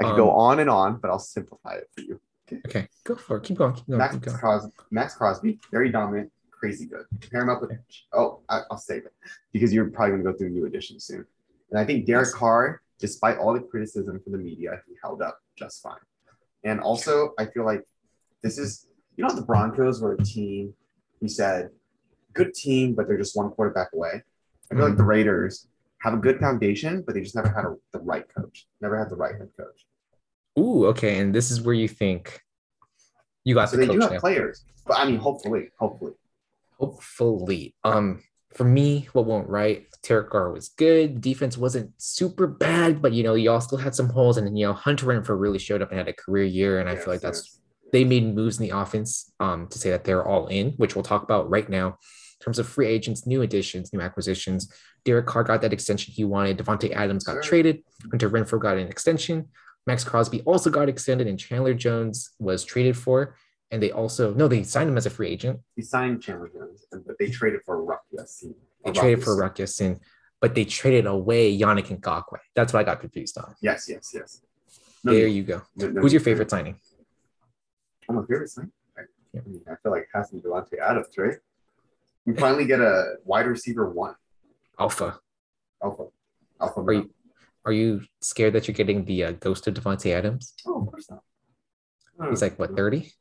[0.00, 2.20] I could go Um, on and on, but I'll simplify it for you.
[2.66, 3.44] Okay, go for it.
[3.44, 3.74] Keep going.
[3.74, 3.98] Keep going.
[3.98, 4.36] Max Keep going.
[4.38, 7.04] Crosby, Maxx Crosby, very dominant, crazy good.
[7.30, 7.70] Pair him up with
[8.14, 9.12] oh, I, I'll save it
[9.52, 11.24] because you're probably going to go through new editions soon.
[11.70, 12.34] And I think Derek Yes.
[12.34, 15.98] Carr, despite all the criticism from the media, he held up just fine.
[16.64, 17.84] And also, I feel like
[18.42, 20.74] this is you know the Broncos were a team
[21.20, 21.70] who said
[22.32, 24.22] good team, but they're just one quarterback away.
[24.70, 25.68] I feel like the Raiders
[26.00, 28.66] have a good foundation, but they just never had a, the right coach.
[28.80, 29.86] Never had the right head coach.
[30.58, 31.18] Ooh, okay.
[31.18, 32.40] And this is where you think
[33.44, 34.18] you got So the they do have now.
[34.18, 36.12] players, but I mean, hopefully, hopefully.
[36.78, 37.74] Hopefully.
[37.84, 38.22] Um,
[38.54, 39.86] for me, what went right?
[40.02, 41.20] Derek Carr was good.
[41.20, 44.36] Defense wasn't super bad, but you know, y'all still had some holes.
[44.36, 46.80] And then you know, Hunter Renfrow really showed up and had a career year.
[46.80, 47.60] And I feel like that's yes.
[47.92, 51.02] they made moves in the offense um, to say that they're all in, which we'll
[51.02, 51.98] talk about right now.
[52.40, 54.70] In terms of free agents, new additions, new acquisitions,
[55.04, 56.58] Derek Carr got that extension he wanted.
[56.58, 57.42] Davante Adams got Sure.
[57.42, 57.82] traded.
[58.10, 59.48] Hunter Renfrow got an extension.
[59.86, 63.36] Maxx Crosby also got extended, and Chandler Jones was traded for.
[63.70, 65.60] And they also no, they signed him as a free agent.
[65.74, 68.54] He signed Chandler Jones, but they traded for Rock Ya-Sin.
[68.84, 69.98] They traded for Rock Ya-Sin,
[70.40, 72.38] but they traded away Yannick Ngakoue.
[72.54, 73.54] That's what I got confused on.
[73.62, 74.42] Yes, yes, yes.
[75.02, 75.62] there need- you go.
[75.76, 76.78] no- no Who's your favorite signing?
[78.08, 78.70] Oh, my favorite sign.
[78.96, 79.02] I.
[79.36, 81.38] I mean, I feel like it has to be Davante Adams, right?
[82.26, 84.16] We finally get a wide receiver one.
[84.78, 85.20] Alpha.
[85.82, 86.06] Alpha.
[86.60, 86.80] Alpha.
[86.80, 87.10] Are you
[87.64, 90.54] are you scared that you're getting the uh, ghost of Davante Adams?
[90.66, 91.22] Oh, of course not.
[92.30, 93.12] He's like what 30?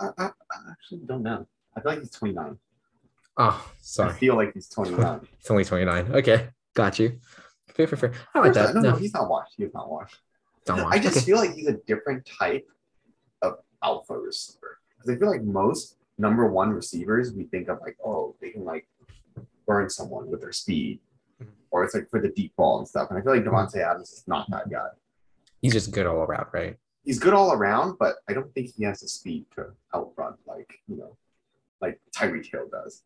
[0.00, 0.30] I, I, I
[0.70, 1.46] actually don't know.
[1.76, 2.58] I feel like he's 29.
[3.36, 4.10] Oh, sorry.
[4.10, 5.20] I feel like he's 29.
[5.40, 6.12] It's only 29.
[6.16, 7.18] Okay, got you.
[7.74, 8.12] Fair, fair, fair.
[8.34, 8.74] I like that.
[8.74, 9.54] No, No, no, he's not washed.
[9.56, 10.16] He's not washed.
[10.64, 11.26] don't I just Okay.
[11.26, 12.66] feel like he's a different type
[13.42, 14.78] of alpha receiver.
[14.96, 18.64] Because I feel like most number one receivers, we think of like, oh, they can
[18.64, 18.86] like
[19.66, 21.00] burn someone with their speed,
[21.42, 21.48] Mhm.
[21.70, 23.10] or it's like for the deep ball and stuff.
[23.10, 24.88] And I feel like Davante Adams is not that guy.
[25.60, 26.76] He's just good all around, right?
[27.04, 30.72] He's good all around, but I don't think he has the speed to outrun like
[30.88, 31.16] you know,
[31.80, 33.02] like Tyreek Hill does.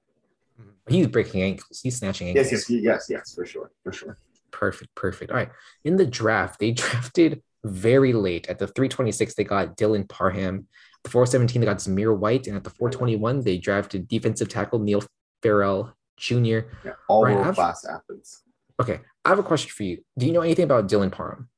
[0.88, 1.81] He's breaking ankles.
[1.83, 2.51] He's snatching ankles.
[2.51, 4.18] Yes, yes, yes, yes, for sure, for sure.
[4.51, 5.31] Perfect, perfect.
[5.31, 5.51] All right.
[5.85, 8.49] In the draft, they drafted very late.
[8.49, 10.66] At the 326, they got Dylan Parham.
[11.09, 12.47] The 417, they got Zamir White.
[12.49, 15.03] And at the 421, they drafted defensive tackle Neil
[15.42, 16.37] Farrell Jr.
[16.85, 18.42] Yeah, all Right, world class athletes.
[18.79, 19.01] Okay.
[19.25, 20.05] I have a question for you.
[20.18, 21.49] Do you know anything about Dylan Parham?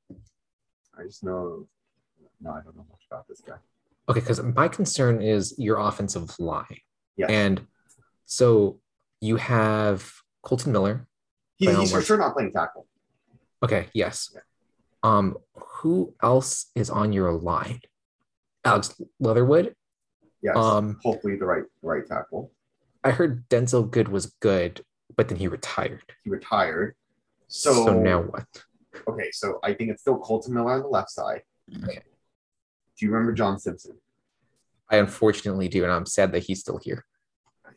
[0.96, 1.66] I just know.
[2.40, 3.56] No, I don't know much about this guy.
[4.08, 6.78] Okay, because my concern is your offensive line.
[7.16, 7.26] Yeah.
[7.28, 7.66] And
[8.26, 8.78] so
[9.20, 11.08] you have Kolton Miller.
[11.56, 12.86] He, he's for sure not playing tackle.
[13.64, 14.30] Okay, yes.
[14.32, 14.40] Yeah.
[15.02, 17.80] Um, who else is on your line?
[18.64, 19.74] Alex Leatherwood.
[20.42, 20.56] Yes.
[20.56, 22.52] Um, hopefully the right right tackle.
[23.04, 24.84] I heard Denzelle Good was good,
[25.16, 26.02] but then he retired.
[26.24, 26.94] He retired.
[27.48, 28.46] So, So, now what?
[29.08, 31.42] okay, so I think it's still Kolton Miller on the left side.
[31.82, 32.00] Okay.
[32.96, 33.96] Do you remember John Simpson?
[34.90, 37.04] I unfortunately do, and I'm sad that he's still here.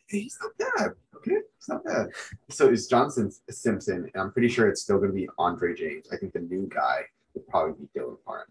[0.08, 0.90] He's not bad.
[1.16, 2.08] Okay, it's not bad.
[2.50, 6.06] So it's John Simpson, and I'm pretty sure it's still going to be Andre James.
[6.12, 7.02] I think the new guy
[7.34, 8.46] would probably be Dylan Parham,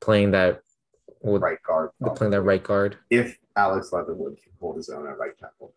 [0.00, 0.60] Playing that,
[1.20, 1.90] well, right guard.
[2.00, 2.96] the playing that right guard.
[3.10, 5.74] If Alex Leatherwood can hold his own at right tackle.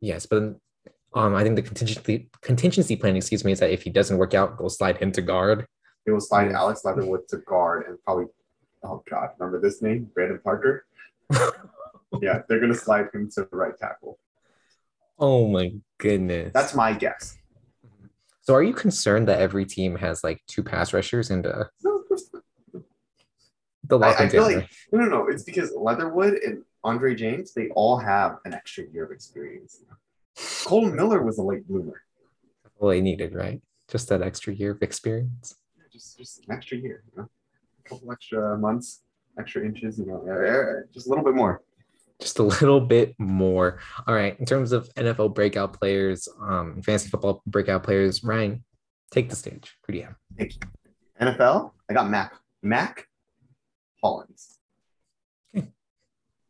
[0.00, 0.56] Yes, but
[1.14, 4.34] um, I think the contingency contingency plan, excuse me, is that if he doesn't work
[4.34, 5.66] out, go slide him to guard.
[6.06, 8.26] It will slide Alex Leatherwood to guard and probably,
[8.82, 10.10] oh God, remember this name?
[10.12, 10.84] Brandon Parker?
[12.20, 14.18] yeah, they're going to slide him to right tackle.
[15.18, 16.50] Oh my goodness.
[16.52, 17.38] That's my guess.
[18.42, 18.54] so.
[18.54, 21.93] Are you concerned that every team has like two pass rushers and a No, of
[21.93, 21.93] course not.
[23.86, 25.28] The lock I, I feel like, no, no, no.
[25.28, 29.82] It's because Leatherwood and Andre James, they all have an extra year of experience.
[30.64, 32.02] Kolton Miller was a late bloomer.
[32.78, 33.60] all they needed, right?
[33.88, 35.56] Just that extra year of experience.
[35.92, 37.28] Just, just an extra year, you know?
[37.84, 39.02] a couple extra months,
[39.38, 41.62] extra inches, you know, yeah, yeah, just a little bit more.
[42.20, 43.80] Just a little bit more.
[44.06, 44.38] All right.
[44.38, 48.64] In terms of NFL breakout players, um, fantasy football breakout players, Ryan,
[49.10, 49.76] take the stage.
[49.86, 50.16] Who do you have?
[50.38, 50.60] Thank you.
[51.20, 52.34] NFL, I got Mac.
[52.62, 53.08] Mac
[54.04, 55.68] Okay.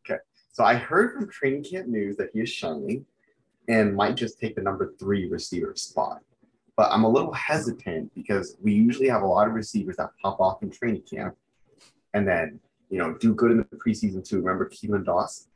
[0.04, 0.20] Okay.
[0.52, 3.06] So I heard from training camp news that he is shining
[3.68, 6.20] and might just take the number three receiver spot.
[6.76, 10.40] But I'm a little hesitant because we usually have a lot of receivers that pop
[10.40, 11.36] off in training camp
[12.12, 12.58] and then,
[12.90, 14.38] you know, do good in the preseason too.
[14.38, 15.46] Remember Keelan Doss?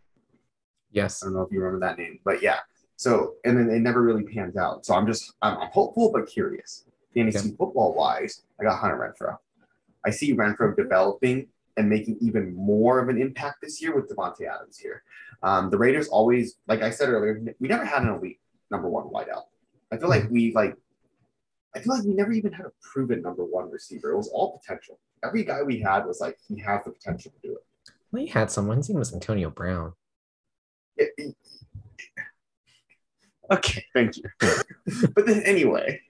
[0.93, 1.23] Yes.
[1.23, 2.61] I don't know if you remember that name, but yeah.
[2.97, 4.87] So, and then it never really pans out.
[4.87, 6.85] So I'm just, I'm, hopeful but curious.
[7.15, 9.37] Fantasy football wise, I got Hunter Renfrow.
[10.05, 14.43] I see Renfrow developing and making even more of an impact this year with Davante
[14.53, 15.03] Adams here.
[15.43, 19.05] Um, the Raiders always, like I said earlier, we never had an elite number one
[19.05, 19.45] wideout.
[19.93, 20.77] I feel like we like,
[21.75, 24.11] I feel like we never even had a proven number one receiver.
[24.11, 24.99] It was all potential.
[25.25, 27.65] Every guy we had was like, he has the potential to do it.
[28.11, 28.79] We had someone.
[28.79, 29.93] His name was Antonio Brown.
[30.97, 31.37] It- it-
[33.51, 34.25] Okay, thank you.
[35.15, 36.03] but then anyway,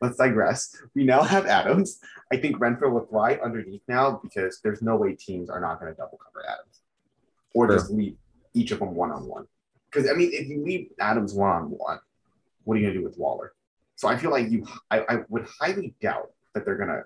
[0.00, 0.76] let's digress.
[0.94, 2.00] We now have Adams.
[2.32, 5.92] I think Renfrow will thrive underneath now because there's no way teams are not going
[5.92, 6.80] to double cover Adams
[7.54, 7.76] or Sure.
[7.76, 8.16] just leave
[8.54, 9.46] each of them one on one.
[9.90, 11.98] Because I mean, if you leave Adams one on one,
[12.64, 13.52] what are you going to do with Waller?
[13.94, 17.04] So I feel like you, I, I would highly doubt that they're going to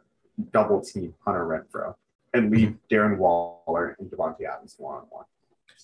[0.53, 1.95] double team Hunter Renfrow
[2.35, 2.95] and leave mm-hmm.
[2.95, 5.25] Darren Waller and Davante Adams one on one.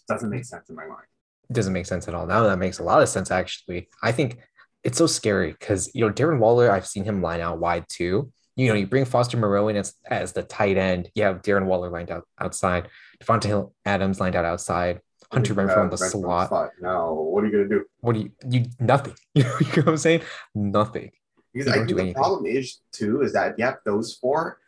[0.09, 1.07] Doesn't make sense in my mind.
[1.49, 2.27] It doesn't make sense at all.
[2.27, 3.89] Now that makes a lot of sense, actually.
[4.03, 4.39] I think
[4.87, 8.33] it's so scary because, you know, Darren Waller, I've seen him line out wide too.
[8.55, 11.11] You know, you bring Foster Moreau in as, as the tight end.
[11.17, 12.89] You have Darren Waller lined out outside,
[13.21, 15.01] Davante Adams lined out outside,
[15.33, 16.71] Hunter Renfrow on the Renfrow slot.
[16.81, 17.85] Now, what are you gonna do?
[17.99, 19.15] What do you, you, nothing.
[19.35, 20.23] you know what I'm saying?
[20.55, 21.11] Nothing.
[21.53, 22.23] Because I think do the anything.
[22.23, 24.61] problem is too is that you have those four,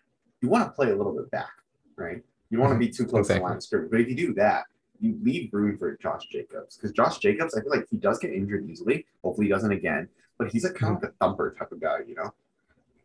[0.43, 1.53] you want to play a little bit back,
[1.97, 2.23] right?
[2.51, 2.81] You want to mm-hmm.
[2.81, 3.91] be too close to the line of scrimmage.
[3.93, 4.65] But if you do that,
[5.01, 8.33] you leave room for Josh Jacobs because Josh Jacobs, I feel like he does get
[8.33, 9.07] injured easily.
[9.23, 10.09] Hopefully, he doesn't again.
[10.39, 12.33] But he's a kind of a thumper type of guy, you know.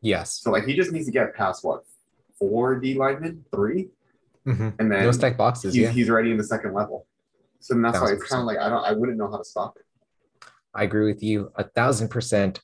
[0.01, 0.34] Yes.
[0.41, 1.84] So like he just needs to get past what
[2.38, 3.89] four D linemen, three,
[4.45, 4.73] Mhm.
[4.79, 5.73] and then No stack boxes.
[5.73, 5.89] he's, Yeah.
[5.89, 7.08] he's already in the second level.
[7.60, 9.77] So that's why it's kind of like I don't, I wouldn't know how to stop
[9.77, 9.86] it.
[10.73, 12.62] I agree with you a thousand percent.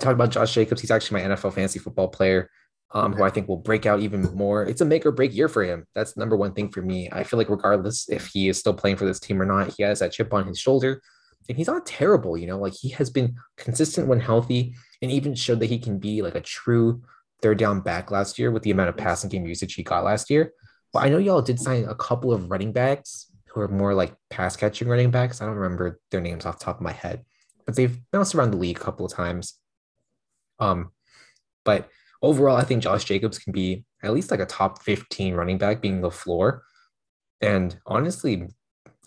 [0.00, 0.80] Talk about Josh Jacobs.
[0.80, 2.50] He's actually my NFL fantasy football player,
[2.92, 4.64] um, who I think will break out even more.
[4.64, 5.86] It's a make or break year for him.
[5.94, 7.08] That's the number one thing for me.
[7.12, 9.82] I feel like regardless if he is still playing for this team or not, he
[9.82, 11.02] has that chip on his shoulder,
[11.48, 12.38] and he's not terrible.
[12.38, 15.98] You know, like he has been consistent when healthy, and even showed that he can
[15.98, 17.02] be like a true
[17.42, 20.30] third down back last year with the amount of passing game usage he got last
[20.30, 20.52] year.
[20.92, 24.14] But I know y'all did sign a couple of running backs who are more like
[24.30, 25.40] pass catching running backs.
[25.40, 27.24] I don't remember their names off the top of my head,
[27.66, 29.54] but they've bounced around the league a couple of times.
[30.58, 30.92] Um,
[31.64, 31.90] but
[32.26, 35.80] overall, I think Josh Jacobs can be at least like a top 15 running back
[35.80, 36.62] being the floor.
[37.40, 38.48] And honestly,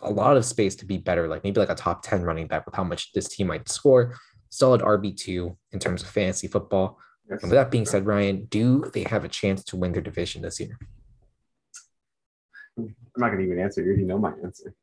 [0.02, 2.66] a lot of space to be better, like maybe like a top 10 running back
[2.66, 4.16] with how much this team might score.
[4.50, 6.98] Solid RB2 in terms of fantasy football.
[7.30, 7.44] Yes.
[7.44, 10.42] And with that being said, Ryan, do they have a chance to win their division
[10.42, 10.80] this year?
[12.78, 13.82] I'm not gonna even answer.
[13.82, 14.74] You already know my answer.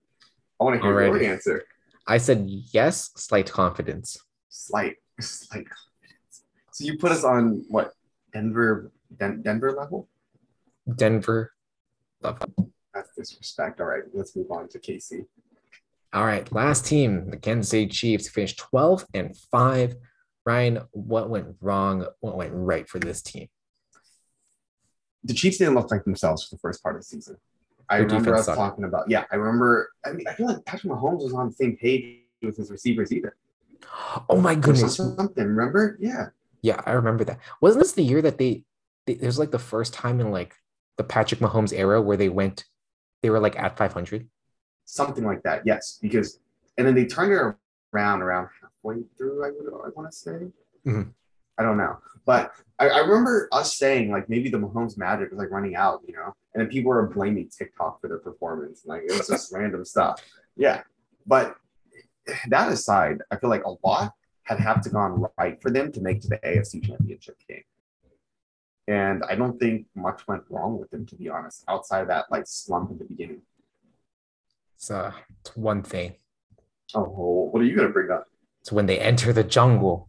[0.61, 1.65] I want to hear your answer.
[2.07, 4.19] I said yes, slight confidence.
[4.49, 6.45] Slight, slight confidence.
[6.73, 7.93] So you put us on what
[8.41, 10.09] Denver, Den- Denver level?
[10.95, 11.53] Denver.
[12.23, 12.39] Love.
[12.93, 13.81] That's disrespect.
[13.81, 15.25] All right, let's move on to KC.
[16.13, 19.97] All right, last team, the Kansas City Chiefs finished 12 and 5.
[20.45, 22.07] Ryan, what went wrong?
[22.21, 23.49] What went right for this team?
[25.25, 27.39] The Chiefs didn't look like themselves for the first part of the season.
[27.89, 28.59] I Their remember us sucked.
[28.59, 29.09] talking about.
[29.09, 29.89] Yeah, I remember.
[30.05, 33.13] I mean, I feel like Patrick Mahomes was on the same page with his receivers
[33.13, 33.35] either.
[34.29, 34.97] Oh my Or goodness.
[34.97, 35.47] something.
[35.47, 35.97] Remember?
[36.01, 36.29] Yeah.
[36.67, 37.39] Yeah, I remember that.
[37.61, 38.65] Wasn't this the year that they,
[39.07, 40.53] they it was like the first time in like
[40.97, 42.65] the Patrick Mahomes era where they went,
[43.23, 44.29] they were like at 500.
[44.85, 46.01] Something like that, yes.
[46.03, 46.41] Because
[46.77, 47.37] and then they turned it
[47.95, 49.45] around around halfway through.
[49.47, 50.39] I would I want to say.
[50.85, 51.13] Mhm.
[51.57, 52.51] I don't know, but
[52.81, 56.15] I, I remember us saying like maybe the Mahomes magic was like running out, you
[56.15, 58.83] know, and then people were blaming TikTok for their performance.
[58.85, 60.21] Like it was just random stuff.
[60.57, 60.83] Yeah,
[61.29, 61.55] but
[62.49, 64.15] that aside, I feel like a lot
[64.47, 67.63] had have to gone right for them to make to the AFC Championship game.
[68.89, 72.27] And I don't think much went wrong with them, to be honest, outside of that
[72.31, 73.43] like slump in the beginning.
[74.77, 76.15] It's, uh, it's one thing.
[76.95, 78.27] Oh, what are you gonna bring up?
[78.63, 80.09] It's when they enter the jungle,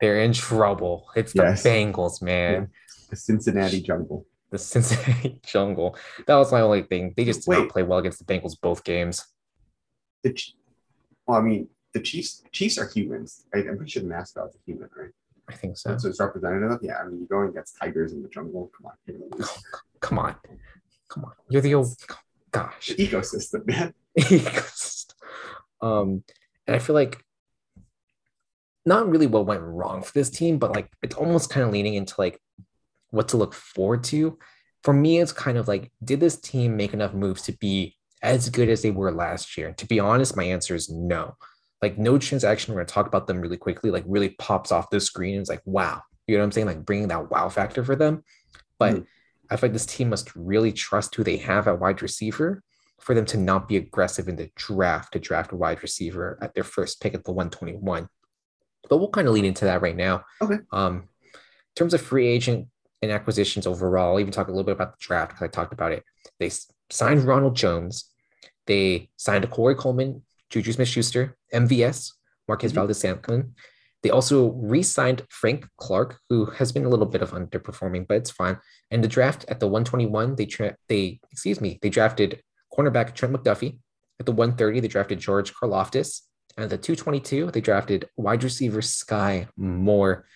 [0.00, 1.08] they're in trouble.
[1.14, 1.62] It's the Yes.
[1.62, 2.70] Bengals, man.
[3.10, 4.26] The Cincinnati Jungle.
[4.50, 5.96] The Cincinnati jungle.
[6.26, 7.12] That was my only thing.
[7.16, 9.26] They just did not play well against the Bengals both games.
[10.22, 10.54] The Ch-
[11.26, 12.42] well, I mean, the Chiefs.
[12.52, 13.44] Chiefs are humans.
[13.54, 13.66] Right?
[13.66, 15.10] I'm pretty sure the mascot's a human, right?
[15.48, 15.88] I think so.
[15.88, 16.80] That's what it's representative of.
[16.82, 18.70] Yeah, I mean, you're going against tigers in the jungle.
[18.76, 19.64] Come on, you're gonna lose.
[20.00, 20.36] Come on.
[21.08, 21.32] Come on.
[21.48, 21.94] You're the old
[22.50, 22.88] gosh.
[22.88, 23.94] The ecosystem, man.
[25.80, 26.22] um,
[26.66, 27.24] and I feel like
[28.84, 31.94] not really what went wrong for this team, but like it's almost kind of leaning
[31.94, 32.40] into like
[33.10, 34.38] what to look forward to.
[34.82, 38.48] For me, it's kind of like, did this team make enough moves to be as
[38.48, 39.72] good as they were last year?
[39.72, 41.36] To be honest, my answer is no.
[41.80, 45.00] Like no transaction, we're gonna talk about them really quickly, like really pops off the
[45.00, 45.34] screen.
[45.34, 46.66] And it's like, wow, you know what I'm saying?
[46.66, 48.24] Like bringing that wow factor for them.
[48.78, 49.06] But Mhm.
[49.50, 52.62] I feel like this team must really trust who they have at wide receiver
[53.00, 56.54] for them to not be aggressive in the draft to draft a wide receiver at
[56.54, 58.08] their first pick at the 121.
[58.90, 60.24] But we'll kind of lead into that right now.
[60.42, 60.58] Okay.
[60.72, 61.40] Um, in
[61.76, 62.68] terms of free agent
[63.00, 65.72] and acquisitions overall, I'll even talk a little bit about the draft because I talked
[65.72, 66.02] about it.
[66.40, 66.50] They
[66.90, 68.12] signed Ronald Jones.
[68.66, 72.12] They signed a Corey Coleman, Juju Smith Schuster, MVS,
[72.46, 72.76] Marquez Mhm.
[72.76, 73.54] Valdes Scantling.
[74.02, 78.16] They also re signed Frank Clark, who has been a little bit of underperforming, but
[78.18, 78.58] it's fine.
[78.90, 82.40] And the draft at the 121, they tra- they excuse me, they drafted
[82.72, 83.78] cornerback Trent McDuffie.
[84.20, 86.22] At the 130, they drafted George Karlaftis.
[86.56, 90.26] And at the 222, they drafted wide receiver Sky Moore.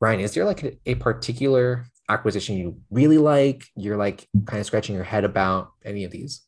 [0.00, 3.64] Ryan, is there like a, a particular acquisition you really like?
[3.76, 6.42] You're like kind of scratching your head about any of these?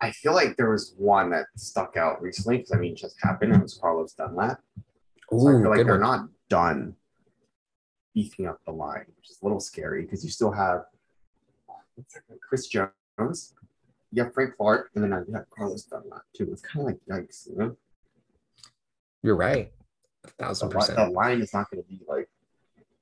[0.00, 3.54] I feel like there was one that stuck out recently because I mean, just happened.
[3.54, 4.60] It was Carlos Dunlap.
[5.30, 6.00] So I feel like they're one.
[6.00, 6.94] not done
[8.14, 10.84] beefing up the line, which is a little scary because you still have
[11.94, 13.54] what's that guy, Chris Jones,
[14.12, 16.48] you have Frank Clark, and then you have Carlos Dunlap too.
[16.52, 17.76] It's kind of like yikes, you know?
[19.22, 19.72] You're right.
[20.24, 20.96] A thousand percent.
[20.96, 22.28] the line is not going to be like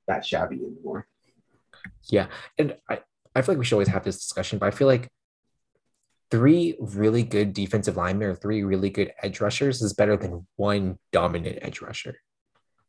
[0.07, 1.07] that shabby anymore.
[2.09, 2.27] Yeah.
[2.57, 3.01] And I,
[3.35, 5.09] I feel like we should always have this discussion, but I feel like
[6.29, 10.97] three really good defensive linemen or three really good edge rushers is better than one
[11.11, 12.17] dominant edge rusher.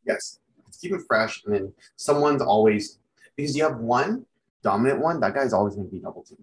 [0.05, 0.41] Yes,
[0.81, 2.99] keep it fresh, and then someone's always
[3.37, 4.27] because you have one
[4.63, 5.21] dominant one.
[5.21, 6.43] That guy's always going to be double team.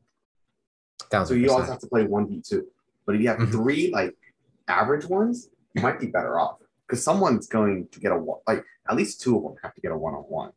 [1.25, 2.67] So you always have to play one v two.
[3.05, 3.51] But if you have Mhm.
[3.51, 4.15] three like
[4.67, 8.39] average ones, you might be better off because someone's going to get a one.
[8.47, 10.51] Like at least two of them have to get a one on one,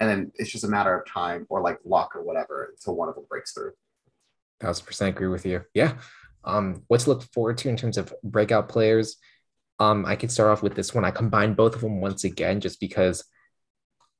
[0.00, 3.08] and then it's just a matter of time or like luck or whatever until one
[3.08, 3.72] of them breaks through.
[4.60, 5.62] Thousand percent agree with you.
[5.74, 5.94] Yeah.
[6.44, 9.16] Um, what to look forward to in terms of breakout players.
[9.80, 11.04] Um, I could start off with this one.
[11.04, 13.24] I combined both of them once again just because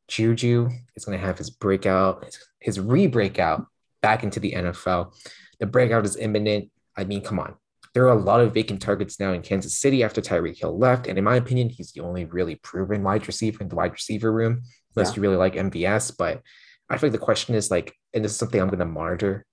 [0.09, 3.67] Juju is going to have his breakout, his, his re-breakout
[4.03, 5.15] back into the NFL.
[5.61, 6.71] The breakout is imminent.
[6.97, 7.55] I mean, come on.
[7.95, 11.07] There are a lot of vacant targets now in Kansas City after Tyreek Hill left.
[11.07, 14.33] And in my opinion, he's the only really proven wide receiver in the wide receiver
[14.33, 14.63] room,
[14.97, 15.17] unless Yeah.
[15.17, 16.11] you really like MVS.
[16.19, 16.43] But
[16.91, 19.47] I feel like the question is like, and this is something I'm going to monitor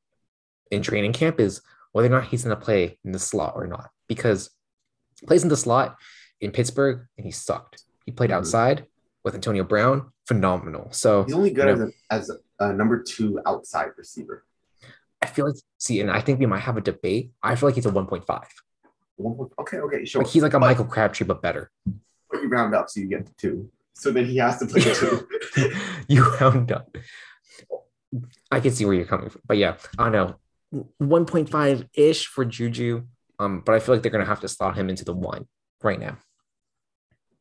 [0.72, 3.68] in training camp is whether or not he's going to play in the slot or
[3.68, 3.90] not.
[4.08, 4.50] Because
[5.20, 5.98] he plays in the slot
[6.40, 7.84] in Pittsburgh and he sucked.
[8.06, 8.36] He played Mhm.
[8.36, 8.88] outside
[9.24, 10.92] with Antonio Brown, phenomenal.
[10.92, 14.46] So He's only good you as a, as a, number two outside receiver.
[15.22, 17.32] I feel like, see, and I think we might have a debate.
[17.44, 18.44] I feel like he's a 1.5.
[19.60, 20.24] Okay, okay, sure.
[20.24, 21.70] Like he's like a But- Michael Crabtree, but better.
[22.32, 23.70] But you round up so you get to two.
[23.94, 25.28] So then he has to play two.
[26.08, 26.96] you round up.
[28.52, 29.42] I can see where you're coming from.
[29.46, 30.36] But yeah, I know.
[30.74, 33.04] 1.5 ish for Juju.
[33.40, 35.48] Um, but I feel like they're gonna have to slot him into the one
[35.84, 36.18] right now.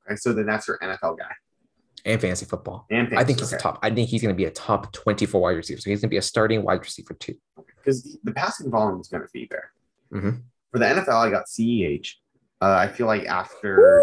[0.07, 1.33] Okay, so then that's your NFL guy.
[2.05, 2.87] And fantasy football.
[2.91, 3.59] And I think he's okay.
[3.59, 3.78] a top.
[3.83, 5.81] I think he's going to be a top 24 wide receiver.
[5.81, 7.35] So he's going to be a starting wide receiver too.
[7.76, 9.72] because the, the passing volume is going to be there.
[10.12, 10.43] Mhm.
[10.72, 12.14] For the NFL, I got CEH.
[12.62, 14.03] Uh, I feel like after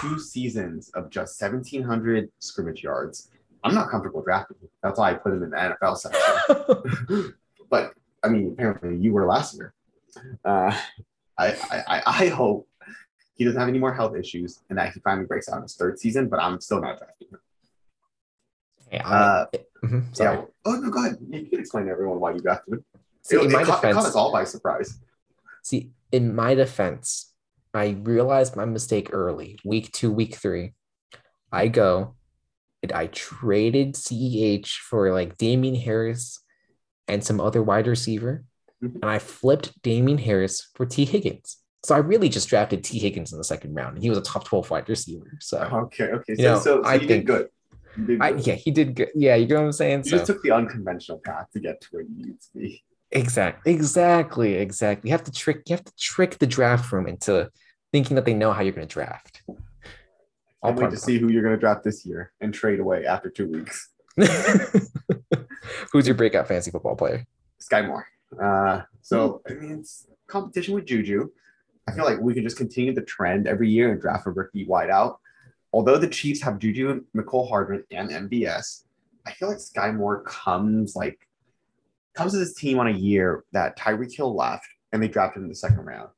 [0.00, 3.30] two seasons of just 1,700 scrimmage yards,
[3.64, 4.68] I'm not comfortable drafting him.
[4.82, 7.34] That's why I put him in the NFL section.
[7.70, 7.92] but
[8.22, 9.72] I mean, apparently you were last year.
[10.44, 10.76] Uh,
[11.38, 12.68] I, I, I- hope
[13.34, 15.76] he doesn't have any more health issues and that he finally breaks out in his
[15.76, 17.38] third season, but I'm still not drafting him.
[18.88, 19.44] Okay, Uh,
[19.84, 20.18] mhm.
[20.18, 20.44] Yeah.
[20.64, 21.18] Oh no, go ahead.
[21.28, 22.84] You can explain to everyone why you drafted him.
[23.22, 24.98] See, It, in it my caught, caught us all by surprise.
[25.62, 27.34] see, in my defense,
[27.74, 30.72] I realized my mistake early, week two, week three.
[31.52, 32.14] I go
[32.82, 36.40] and I traded CEH for like Damien Harris
[37.08, 38.44] and some other wide receiver,
[38.82, 38.94] Mhm.
[38.96, 41.58] and I flipped Damien Harris for Tee Higgins.
[41.84, 44.22] So I really just drafted Tee Higgins in the second round, and he was a
[44.22, 45.36] top 12 wide receiver.
[45.40, 46.34] So Okay, okay.
[46.34, 47.48] So, You know, so, so I think- good.
[48.06, 49.08] Did I, yeah, he did good.
[49.14, 50.00] Yeah, you know what I'm saying?
[50.04, 52.84] You So just took the unconventional path to get to where you need to be.
[53.10, 55.08] exactly, exactly, exactly.
[55.08, 57.50] You have to trick, you have to trick the draft room into
[57.92, 59.40] thinking that they know how you're going to draft.
[60.62, 63.30] I'll wait to see who you're going to draft this year and trade away after
[63.30, 63.88] two weeks.
[65.92, 67.26] Who's your breakout fantasy football player?
[67.58, 68.06] Sky Moore.
[68.42, 71.30] Uh, so I mean, it's competition with Juju.
[71.88, 74.66] I feel like we can just continue the trend every year and draft a rookie
[74.66, 75.18] wideout.
[75.72, 78.84] Although the Chiefs have Juju, and Mecole Hardman, and MVS,
[79.26, 81.18] I feel like Sky Moore comes like
[82.14, 85.44] comes to this team on a year that Tyreek Hill left and they drafted him
[85.44, 86.08] in the second round.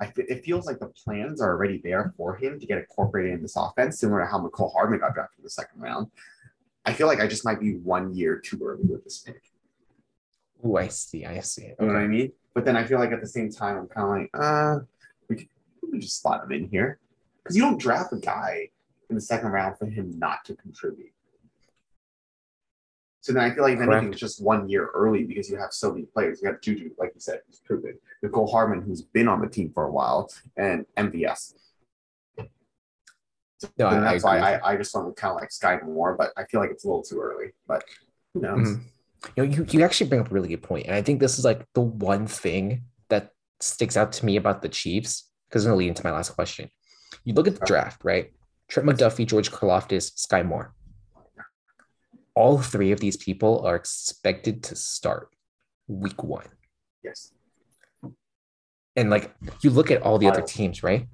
[0.00, 3.32] I fe- it feels like the plans are already there for him to get incorporated
[3.32, 6.08] in this offense, similar to how Mecole Hardman got drafted in the second round.
[6.84, 9.42] I feel like I just might be one year too early with this pick.
[10.62, 11.24] Oh, I see.
[11.24, 11.66] I see.
[11.66, 12.32] You know what I mean?
[12.54, 14.84] But then I feel like at the same time, I'm kind of like, uh,
[15.28, 15.48] we could,
[15.82, 16.98] we could just slot him in here
[17.42, 18.68] because you don't draft a guy
[19.10, 21.10] in the second round for him not to contribute.
[23.20, 25.72] So then I feel like if anything, it's just one year early because you have
[25.72, 26.40] so many players.
[26.42, 29.70] You have Juju, like you said, who's proven, Mecole Hardman, who's been on the team
[29.72, 31.54] for a while, and MVS.
[33.78, 34.38] No, And I, I that's why.
[34.38, 36.84] I, I just want to kind of like Sky more, but I feel like it's
[36.84, 37.52] a little too early.
[37.66, 37.84] But
[38.32, 38.68] who knows?
[38.68, 38.80] Mhm.
[39.36, 40.86] You know, you, you actually bring up a really good point.
[40.86, 43.30] And I think this is like the one thing that
[43.60, 46.30] sticks out to me about the Chiefs, because it's going to lead into my last
[46.30, 46.68] question.
[47.24, 48.32] You look at the draft, right?
[48.68, 50.74] Trent McDuffie, George Karlaftis, Sky Moore.
[52.34, 55.28] All three of these people are expected to start
[55.86, 56.48] week one.
[57.02, 57.32] Yes.
[58.96, 61.06] And like you look at all the other teams, right?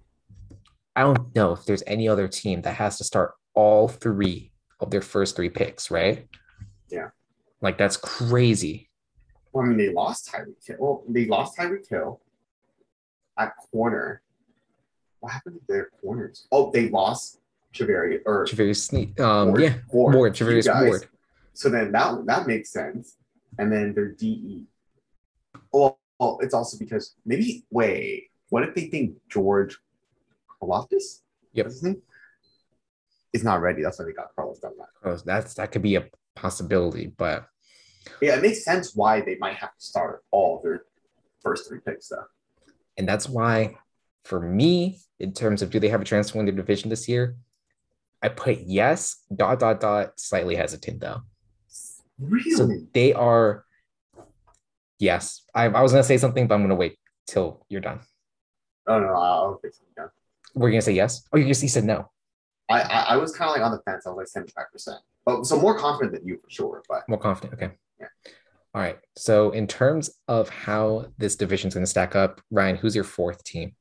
[1.00, 4.90] I don't know if there's any other team that has to start all three of
[4.90, 6.28] their first three picks, right?
[6.90, 7.08] Yeah.
[7.62, 8.90] Like that's crazy.
[9.50, 10.76] Well, I mean, they lost Tyreek Hill.
[10.78, 12.20] Well, they lost Tyreek Hill
[13.38, 14.20] at corner.
[15.20, 16.46] What happened to their corners?
[16.52, 17.40] Oh, they lost
[17.72, 19.18] Javarius or Javarius.
[19.18, 19.62] Um, Ward.
[19.62, 20.14] yeah, Ward.
[20.14, 20.86] Ward, Javarius.
[20.86, 21.08] Ward.
[21.54, 23.16] So then that that makes sense.
[23.58, 24.66] And then their DE.
[25.72, 29.78] Well, well, it's also because maybe wait, what if they think George
[30.62, 31.20] Karlaftis?
[31.52, 31.66] Yep.
[31.66, 32.02] What's his name?
[33.32, 33.82] Is not ready.
[33.82, 34.60] That's why they got Carlos.
[35.04, 37.46] Oh, that's that could be a possibility, but
[38.20, 40.84] Yeah, it makes sense why they might have to start all their
[41.42, 42.24] first three picks though.
[42.98, 43.76] and that's why
[44.24, 47.08] for me, in terms of do they have a chance to win the division this
[47.08, 47.36] year?
[48.22, 51.22] I put yes, dot dot dot, slightly hesitant though.
[52.18, 52.50] Really?
[52.50, 53.64] So they are
[54.98, 55.42] yes.
[55.54, 58.00] I, I was gonna say something, but I'm gonna wait till you're done.
[58.88, 59.84] oh no, I don't think so.
[60.54, 61.22] We're gonna say yes.
[61.32, 62.10] Oh, you just you said no.
[62.68, 64.06] I, I, I was kind of like on the fence.
[64.06, 66.82] I was like seventy five percent, but so more confident than you for sure.
[66.88, 67.54] But More confident.
[67.54, 67.72] Okay.
[67.98, 68.06] Yeah.
[68.74, 68.98] All right.
[69.16, 73.74] So in terms of how this division's gonna stack up, Ryan, who's your fourth team?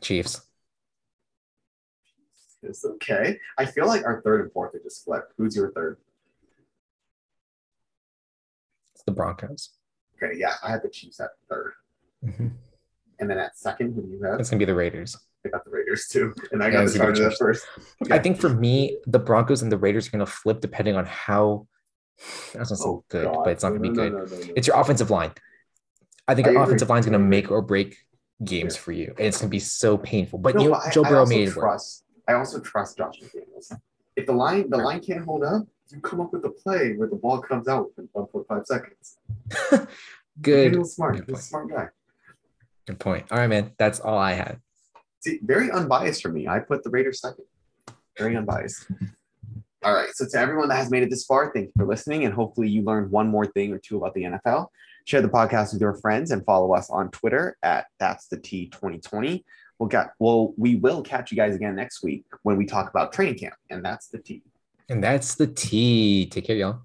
[0.00, 0.40] Chiefs.
[2.62, 3.38] it's okay.
[3.56, 5.32] I feel like our third and fourth are just flipped.
[5.36, 5.98] Who's your third?
[8.94, 9.70] It's the Broncos.
[10.16, 11.72] Okay, yeah, I had the Chiefs at third,
[12.24, 12.48] mm-hmm.
[13.22, 14.40] And then at second, who do you have?
[14.40, 15.16] It's gonna be the Raiders.
[15.46, 17.38] I got the Raiders too, and I Yeah, got the it's gonna be Chargers at
[17.38, 17.66] first.
[18.10, 21.68] I think for me, the Broncos and the Raiders are gonna flip depending on how.
[22.52, 23.44] That's not so oh, good, Oh, God.
[23.44, 24.48] but it's not gonna be No, no, good.
[24.48, 24.52] no.
[24.56, 25.30] It's your offensive line.
[26.26, 27.96] I think I your offensive line is gonna make or break
[28.44, 28.80] games Yeah.
[28.82, 30.40] for you, and it's gonna be so painful.
[30.40, 31.64] But you I- Joe Burrow made it work.
[31.64, 32.04] trust.
[32.26, 33.72] I also trust Josh McDaniels.
[34.16, 37.08] If the line the line can't hold up, you come up with a play where
[37.08, 39.18] the ball comes out within 1.5 seconds.
[40.40, 41.16] Good, McDaniel's smart.
[41.16, 41.88] Good He's a smart guy.
[42.86, 43.26] Good point.
[43.30, 43.72] All right, man.
[43.78, 44.60] That's all I had.
[45.20, 46.48] See, very unbiased for me.
[46.48, 47.44] I put the Raiders second.
[48.18, 48.86] Very unbiased.
[49.84, 50.10] All right.
[50.14, 52.68] So to everyone that has made it this far, thank you for listening, and hopefully
[52.68, 54.68] you learned one more thing or two about the NFL.
[55.06, 58.68] Share the podcast with your friends and follow us on Twitter at That's the T
[58.68, 59.44] 2020.
[59.78, 63.12] We'll get well, we will catch you guys again next week when we talk about
[63.12, 64.42] training camp, and that's the T.
[64.88, 66.26] And that's the T.
[66.26, 66.82] Take care, y'all.